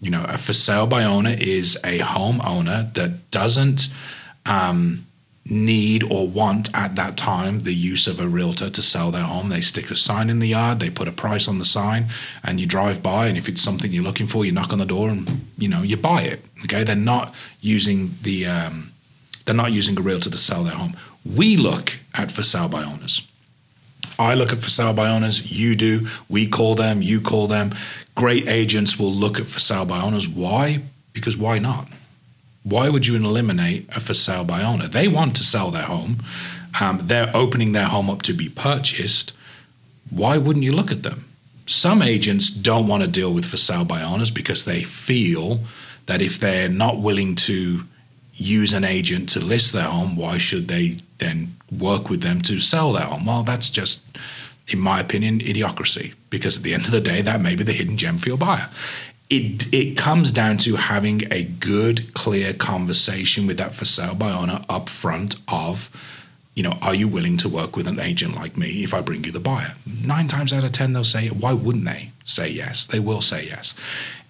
You 0.00 0.10
know, 0.10 0.24
a 0.26 0.38
for 0.38 0.54
sale 0.54 0.86
by 0.86 1.04
owner 1.04 1.36
is 1.38 1.76
a 1.84 1.98
homeowner 1.98 2.92
that 2.94 3.30
doesn't 3.30 3.88
um, 4.46 5.06
need 5.44 6.04
or 6.04 6.28
want 6.28 6.72
at 6.74 6.94
that 6.94 7.16
time 7.16 7.60
the 7.60 7.74
use 7.74 8.06
of 8.06 8.20
a 8.20 8.28
realtor 8.28 8.70
to 8.70 8.82
sell 8.82 9.10
their 9.10 9.24
home. 9.24 9.48
They 9.48 9.60
stick 9.60 9.90
a 9.90 9.96
sign 9.96 10.30
in 10.30 10.38
the 10.38 10.48
yard, 10.48 10.78
they 10.80 10.90
put 10.90 11.08
a 11.08 11.12
price 11.12 11.48
on 11.48 11.58
the 11.58 11.64
sign, 11.64 12.06
and 12.44 12.60
you 12.60 12.66
drive 12.66 13.02
by. 13.02 13.26
And 13.26 13.36
if 13.36 13.48
it's 13.48 13.60
something 13.60 13.92
you're 13.92 14.04
looking 14.04 14.26
for, 14.26 14.44
you 14.44 14.52
knock 14.52 14.72
on 14.72 14.78
the 14.78 14.86
door 14.86 15.08
and 15.08 15.46
you 15.58 15.68
know 15.68 15.82
you 15.82 15.96
buy 15.96 16.22
it. 16.22 16.44
Okay, 16.64 16.84
they're 16.84 16.96
not 16.96 17.34
using 17.60 18.14
the 18.22 18.46
um, 18.46 18.92
they're 19.44 19.54
not 19.54 19.72
using 19.72 19.98
a 19.98 20.02
realtor 20.02 20.30
to 20.30 20.38
sell 20.38 20.62
their 20.62 20.74
home. 20.74 20.96
We 21.24 21.56
look 21.56 21.98
at 22.14 22.30
for 22.30 22.42
sale 22.42 22.68
by 22.68 22.82
owners. 22.84 23.26
I 24.18 24.34
look 24.34 24.52
at 24.52 24.60
for 24.60 24.70
sale 24.70 24.92
by 24.92 25.08
owners. 25.08 25.50
You 25.50 25.74
do. 25.74 26.08
We 26.28 26.46
call 26.46 26.74
them. 26.74 27.02
You 27.02 27.20
call 27.20 27.46
them. 27.46 27.74
Great 28.14 28.48
agents 28.48 28.98
will 28.98 29.12
look 29.12 29.40
at 29.40 29.46
for 29.46 29.58
sale 29.58 29.84
by 29.84 30.00
owners. 30.00 30.28
Why? 30.28 30.82
Because 31.12 31.36
why 31.36 31.58
not? 31.58 31.88
Why 32.64 32.88
would 32.88 33.06
you 33.06 33.16
eliminate 33.16 33.88
a 33.94 34.00
for 34.00 34.14
sale 34.14 34.44
by 34.44 34.62
owner? 34.62 34.86
They 34.86 35.08
want 35.08 35.34
to 35.36 35.44
sell 35.44 35.70
their 35.70 35.84
home. 35.84 36.22
Um, 36.80 37.00
they're 37.04 37.30
opening 37.34 37.72
their 37.72 37.86
home 37.86 38.08
up 38.08 38.22
to 38.22 38.32
be 38.32 38.48
purchased. 38.48 39.32
Why 40.10 40.38
wouldn't 40.38 40.64
you 40.64 40.72
look 40.72 40.92
at 40.92 41.02
them? 41.02 41.28
Some 41.66 42.02
agents 42.02 42.50
don't 42.50 42.86
want 42.86 43.02
to 43.02 43.08
deal 43.08 43.32
with 43.32 43.44
for 43.44 43.56
sale 43.56 43.84
by 43.84 44.02
owners 44.02 44.30
because 44.30 44.64
they 44.64 44.82
feel 44.82 45.60
that 46.06 46.22
if 46.22 46.38
they're 46.38 46.68
not 46.68 46.98
willing 46.98 47.34
to 47.36 47.84
use 48.34 48.72
an 48.72 48.84
agent 48.84 49.28
to 49.30 49.40
list 49.40 49.72
their 49.72 49.84
home, 49.84 50.16
why 50.16 50.38
should 50.38 50.68
they 50.68 50.96
then 51.18 51.56
work 51.70 52.08
with 52.08 52.22
them 52.22 52.40
to 52.42 52.58
sell 52.58 52.92
their 52.92 53.04
home? 53.04 53.26
Well, 53.26 53.42
that's 53.42 53.70
just, 53.70 54.02
in 54.68 54.78
my 54.78 55.00
opinion, 55.00 55.40
idiocracy 55.40 56.14
because 56.30 56.56
at 56.58 56.62
the 56.62 56.74
end 56.74 56.84
of 56.84 56.90
the 56.90 57.00
day, 57.00 57.22
that 57.22 57.40
may 57.40 57.54
be 57.54 57.64
the 57.64 57.72
hidden 57.72 57.96
gem 57.96 58.18
for 58.18 58.28
your 58.28 58.38
buyer 58.38 58.68
it 59.32 59.72
it 59.74 59.96
comes 59.96 60.30
down 60.30 60.58
to 60.58 60.76
having 60.76 61.32
a 61.32 61.44
good, 61.44 62.12
clear 62.12 62.52
conversation 62.52 63.46
with 63.46 63.56
that 63.56 63.74
for 63.74 63.86
sale 63.86 64.14
by 64.14 64.30
owner 64.30 64.62
up 64.68 64.88
front 64.88 65.36
of 65.48 65.90
you 66.54 66.62
know, 66.62 66.76
are 66.82 66.94
you 66.94 67.08
willing 67.08 67.38
to 67.38 67.48
work 67.48 67.76
with 67.76 67.86
an 67.86 67.98
agent 67.98 68.34
like 68.34 68.58
me 68.58 68.84
if 68.84 68.92
I 68.92 69.00
bring 69.00 69.24
you 69.24 69.32
the 69.32 69.40
buyer? 69.40 69.74
Nine 69.86 70.28
times 70.28 70.52
out 70.52 70.64
of 70.64 70.72
10, 70.72 70.92
they'll 70.92 71.02
say, 71.02 71.28
why 71.28 71.54
wouldn't 71.54 71.86
they 71.86 72.10
say 72.26 72.50
yes? 72.50 72.84
They 72.84 73.00
will 73.00 73.22
say 73.22 73.46
yes. 73.46 73.74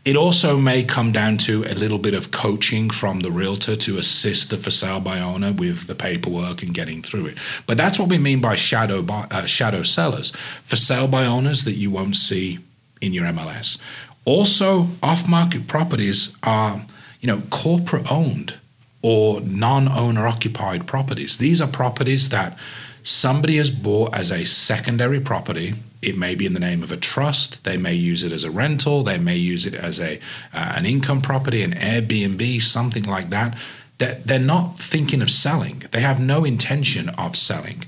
It 0.04 0.14
also 0.14 0.56
may 0.56 0.84
come 0.84 1.10
down 1.10 1.36
to 1.38 1.64
a 1.64 1.74
little 1.74 1.98
bit 1.98 2.14
of 2.14 2.30
coaching 2.30 2.90
from 2.90 3.20
the 3.20 3.32
realtor 3.32 3.74
to 3.74 3.98
assist 3.98 4.50
the 4.50 4.56
for 4.56 4.70
sale 4.70 5.00
by 5.00 5.18
owner 5.18 5.52
with 5.52 5.88
the 5.88 5.96
paperwork 5.96 6.62
and 6.62 6.72
getting 6.72 7.02
through 7.02 7.26
it. 7.26 7.38
But 7.66 7.76
that's 7.76 7.98
what 7.98 8.08
we 8.08 8.18
mean 8.18 8.40
by 8.40 8.54
shadow 8.54 9.02
buy, 9.02 9.26
uh, 9.32 9.46
shadow 9.46 9.82
sellers, 9.82 10.30
for 10.64 10.76
sale 10.76 11.08
by 11.08 11.24
owners 11.26 11.64
that 11.64 11.72
you 11.72 11.90
won't 11.90 12.14
see 12.14 12.60
in 13.00 13.12
your 13.12 13.24
MLS. 13.26 13.78
Also, 14.24 14.88
off-market 15.02 15.66
properties 15.66 16.36
are, 16.42 16.84
you 17.20 17.26
know, 17.26 17.42
corporate 17.50 18.10
owned 18.10 18.54
or 19.02 19.40
non-owner 19.40 20.26
occupied 20.26 20.86
properties. 20.86 21.38
These 21.38 21.60
are 21.60 21.68
properties 21.68 22.28
that 22.28 22.56
somebody 23.02 23.56
has 23.56 23.70
bought 23.70 24.14
as 24.14 24.30
a 24.30 24.44
secondary 24.44 25.20
property 25.20 25.74
it 26.02 26.18
may 26.18 26.34
be 26.34 26.46
in 26.46 26.52
the 26.52 26.60
name 26.60 26.82
of 26.82 26.90
a 26.90 26.96
trust. 26.96 27.62
They 27.62 27.76
may 27.76 27.94
use 27.94 28.24
it 28.24 28.32
as 28.32 28.42
a 28.42 28.50
rental. 28.50 29.04
They 29.04 29.18
may 29.18 29.36
use 29.36 29.64
it 29.66 29.74
as 29.74 30.00
a 30.00 30.18
uh, 30.52 30.72
an 30.76 30.84
income 30.84 31.22
property, 31.22 31.62
an 31.62 31.72
Airbnb, 31.74 32.60
something 32.60 33.04
like 33.04 33.30
that. 33.30 33.56
That 33.98 34.26
they're 34.26 34.40
not 34.40 34.80
thinking 34.80 35.22
of 35.22 35.30
selling. 35.30 35.84
They 35.92 36.00
have 36.00 36.18
no 36.18 36.44
intention 36.44 37.08
of 37.10 37.36
selling. 37.36 37.84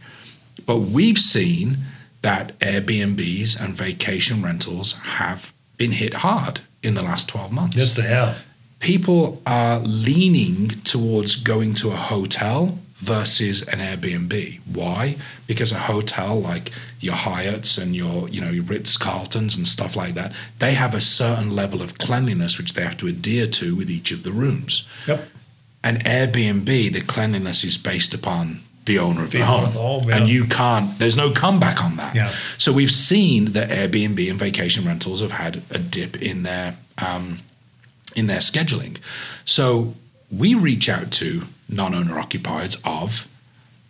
But 0.64 0.78
we've 0.78 1.18
seen 1.18 1.78
that 2.22 2.56
Airbnbs 2.60 3.60
and 3.60 3.74
vacation 3.74 4.42
rentals 4.42 4.92
have 4.92 5.52
been 5.76 5.92
hit 5.92 6.14
hard 6.14 6.60
in 6.82 6.94
the 6.94 7.02
last 7.02 7.28
12 7.28 7.52
months. 7.52 7.76
Yes, 7.76 7.96
they 7.96 8.02
have. 8.02 8.44
People 8.80 9.40
are 9.46 9.78
leaning 9.80 10.68
towards 10.82 11.36
going 11.36 11.74
to 11.74 11.90
a 11.90 11.96
hotel 11.96 12.78
versus 12.96 13.62
an 13.62 13.78
Airbnb. 13.78 14.60
Why? 14.66 15.16
Because 15.46 15.72
a 15.72 15.78
hotel 15.78 16.40
like 16.40 16.70
your 17.00 17.14
Hyatts 17.14 17.80
and 17.80 17.94
your, 17.94 18.28
you 18.28 18.40
know, 18.40 18.50
your 18.50 18.64
Ritz 18.64 18.96
Carltons 18.96 19.56
and 19.56 19.66
stuff 19.66 19.96
like 19.96 20.14
that, 20.14 20.32
they 20.58 20.74
have 20.74 20.94
a 20.94 21.00
certain 21.00 21.50
level 21.50 21.82
of 21.82 21.98
cleanliness 21.98 22.56
which 22.58 22.74
they 22.74 22.82
have 22.82 22.96
to 22.98 23.06
adhere 23.06 23.46
to 23.48 23.74
with 23.74 23.90
each 23.90 24.10
of 24.10 24.22
the 24.22 24.32
rooms. 24.32 24.86
Yep. 25.06 25.28
An 25.82 25.98
Airbnb, 25.98 26.92
the 26.92 27.02
cleanliness 27.02 27.62
is 27.62 27.76
based 27.76 28.14
upon 28.14 28.60
the 28.84 28.98
owner 28.98 29.24
of 29.24 29.30
the, 29.30 29.44
home. 29.44 30.08
yeah. 30.08 30.16
And 30.16 30.28
you 30.28 30.44
can't, 30.44 30.98
there's 30.98 31.16
no 31.16 31.30
comeback 31.30 31.82
on 31.82 31.96
that. 31.96 32.14
Yeah. 32.14 32.34
So 32.58 32.72
we've 32.72 32.90
seen 32.90 33.52
that 33.52 33.70
Airbnb 33.70 34.28
and 34.30 34.38
vacation 34.38 34.84
rentals 34.84 35.20
have 35.20 35.32
had 35.32 35.62
a 35.70 35.78
dip 35.78 36.20
in 36.20 36.42
their 36.42 36.76
um, 36.98 37.38
in 38.14 38.26
their 38.26 38.38
scheduling. 38.38 38.98
So 39.44 39.94
we 40.30 40.54
reach 40.54 40.88
out 40.88 41.10
to 41.12 41.44
non-owner 41.68 42.14
occupieds 42.14 42.80
of 42.84 43.26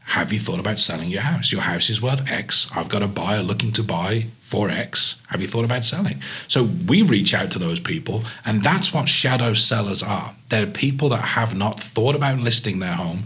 have 0.08 0.32
you 0.32 0.38
thought 0.38 0.60
about 0.60 0.78
selling 0.78 1.08
your 1.08 1.22
house? 1.22 1.50
Your 1.50 1.62
house 1.62 1.88
is 1.88 2.00
worth 2.02 2.30
X. 2.30 2.68
I've 2.74 2.90
got 2.90 3.02
a 3.02 3.08
buyer 3.08 3.42
looking 3.42 3.72
to 3.72 3.82
buy 3.82 4.26
for 4.40 4.68
X. 4.68 5.16
Have 5.28 5.40
you 5.40 5.48
thought 5.48 5.64
about 5.64 5.82
selling? 5.82 6.20
So 6.46 6.64
we 6.86 7.00
reach 7.00 7.32
out 7.32 7.50
to 7.52 7.58
those 7.58 7.80
people, 7.80 8.22
and 8.44 8.62
that's 8.62 8.92
what 8.92 9.08
shadow 9.08 9.54
sellers 9.54 10.02
are. 10.02 10.34
They're 10.50 10.66
people 10.66 11.08
that 11.08 11.22
have 11.22 11.56
not 11.56 11.80
thought 11.80 12.14
about 12.14 12.38
listing 12.38 12.80
their 12.80 12.92
home, 12.92 13.24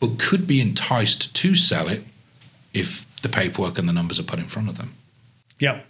but 0.00 0.18
could 0.18 0.46
be 0.46 0.60
enticed 0.60 1.34
to 1.34 1.54
sell 1.54 1.88
it 1.88 2.02
if 2.72 3.06
the 3.22 3.28
paperwork 3.28 3.78
and 3.78 3.88
the 3.88 3.92
numbers 3.92 4.18
are 4.18 4.24
put 4.24 4.38
in 4.38 4.46
front 4.46 4.68
of 4.68 4.78
them. 4.78 4.94
Yeah. 5.58 5.80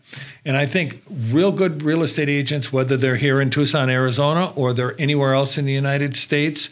And 0.45 0.57
I 0.57 0.67
think 0.67 1.01
real 1.09 1.53
good 1.53 1.83
real 1.83 2.03
estate 2.03 2.29
agents, 2.29 2.73
whether 2.73 2.97
they're 2.97 3.17
here 3.17 3.41
in 3.41 3.51
Tucson, 3.51 3.89
Arizona, 3.89 4.53
or 4.57 4.73
they're 4.73 5.01
anywhere 5.01 5.33
else 5.33 5.57
in 5.57 5.65
the 5.65 5.73
United 5.73 6.17
States, 6.17 6.71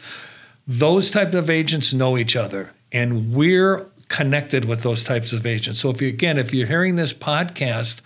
those 0.67 1.09
type 1.09 1.33
of 1.33 1.49
agents 1.49 1.93
know 1.93 2.17
each 2.17 2.35
other. 2.35 2.71
And 2.91 3.33
we're 3.33 3.87
connected 4.09 4.65
with 4.65 4.81
those 4.81 5.03
types 5.03 5.31
of 5.31 5.45
agents. 5.45 5.79
So 5.79 5.89
if 5.91 6.01
you 6.01 6.09
again, 6.09 6.37
if 6.37 6.53
you're 6.53 6.67
hearing 6.67 6.95
this 6.95 7.13
podcast 7.13 8.01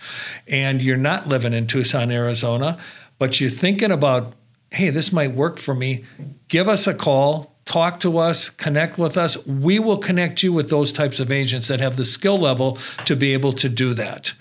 and 0.48 0.82
you're 0.82 0.96
not 0.96 1.28
living 1.28 1.54
in 1.54 1.66
Tucson, 1.66 2.12
Arizona, 2.12 2.78
but 3.18 3.42
you're 3.42 3.50
thinking 3.50 3.90
about, 3.90 4.34
hey, 4.70 4.92
this 4.92 5.12
might 5.12 5.34
work 5.34 5.58
for 5.58 5.74
me, 5.74 6.04
give 6.50 6.68
us 6.68 6.86
a 6.86 6.94
call, 6.94 7.53
talk 7.66 8.00
to 8.02 8.18
us, 8.18 8.50
connect 8.50 8.98
with 8.98 9.18
us. 9.18 9.46
We 9.46 9.80
will 9.80 9.98
connect 9.98 10.44
you 10.44 10.54
with 10.54 10.70
those 10.70 10.94
types 10.94 11.20
of 11.20 11.32
agents 11.32 11.68
that 11.68 11.80
have 11.80 11.98
the 11.98 12.06
skill 12.06 12.38
level 12.38 12.78
to 13.06 13.16
be 13.16 13.34
able 13.34 13.54
to 13.54 13.70
do 13.70 13.94
that. 13.94 14.34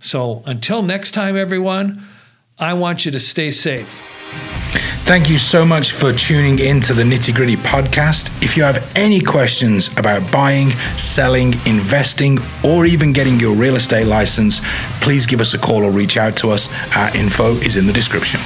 So 0.00 0.42
until 0.46 0.82
next 0.82 1.12
time, 1.12 1.36
everyone, 1.36 2.06
I 2.58 2.74
want 2.74 3.04
you 3.04 3.12
to 3.12 3.20
stay 3.20 3.50
safe. 3.50 3.88
Thank 5.08 5.30
you 5.30 5.38
so 5.38 5.64
much 5.64 5.92
for 5.92 6.12
tuning 6.12 6.58
in 6.58 6.80
to 6.82 6.92
the 6.92 7.02
Nitty 7.02 7.34
Gritty 7.34 7.56
podcast. 7.56 8.30
If 8.42 8.58
you 8.58 8.62
have 8.62 8.86
any 8.94 9.20
questions 9.20 9.88
about 9.96 10.30
buying, 10.30 10.72
selling, 10.98 11.54
investing, 11.64 12.38
or 12.62 12.84
even 12.84 13.14
getting 13.14 13.40
your 13.40 13.54
real 13.54 13.76
estate 13.76 14.06
license, 14.06 14.60
please 15.00 15.24
give 15.24 15.40
us 15.40 15.54
a 15.54 15.58
call 15.58 15.82
or 15.82 15.90
reach 15.90 16.18
out 16.18 16.36
to 16.38 16.50
us. 16.50 16.68
Our 16.94 17.16
info 17.16 17.54
is 17.54 17.76
in 17.76 17.86
the 17.86 17.92
description. 17.92 18.40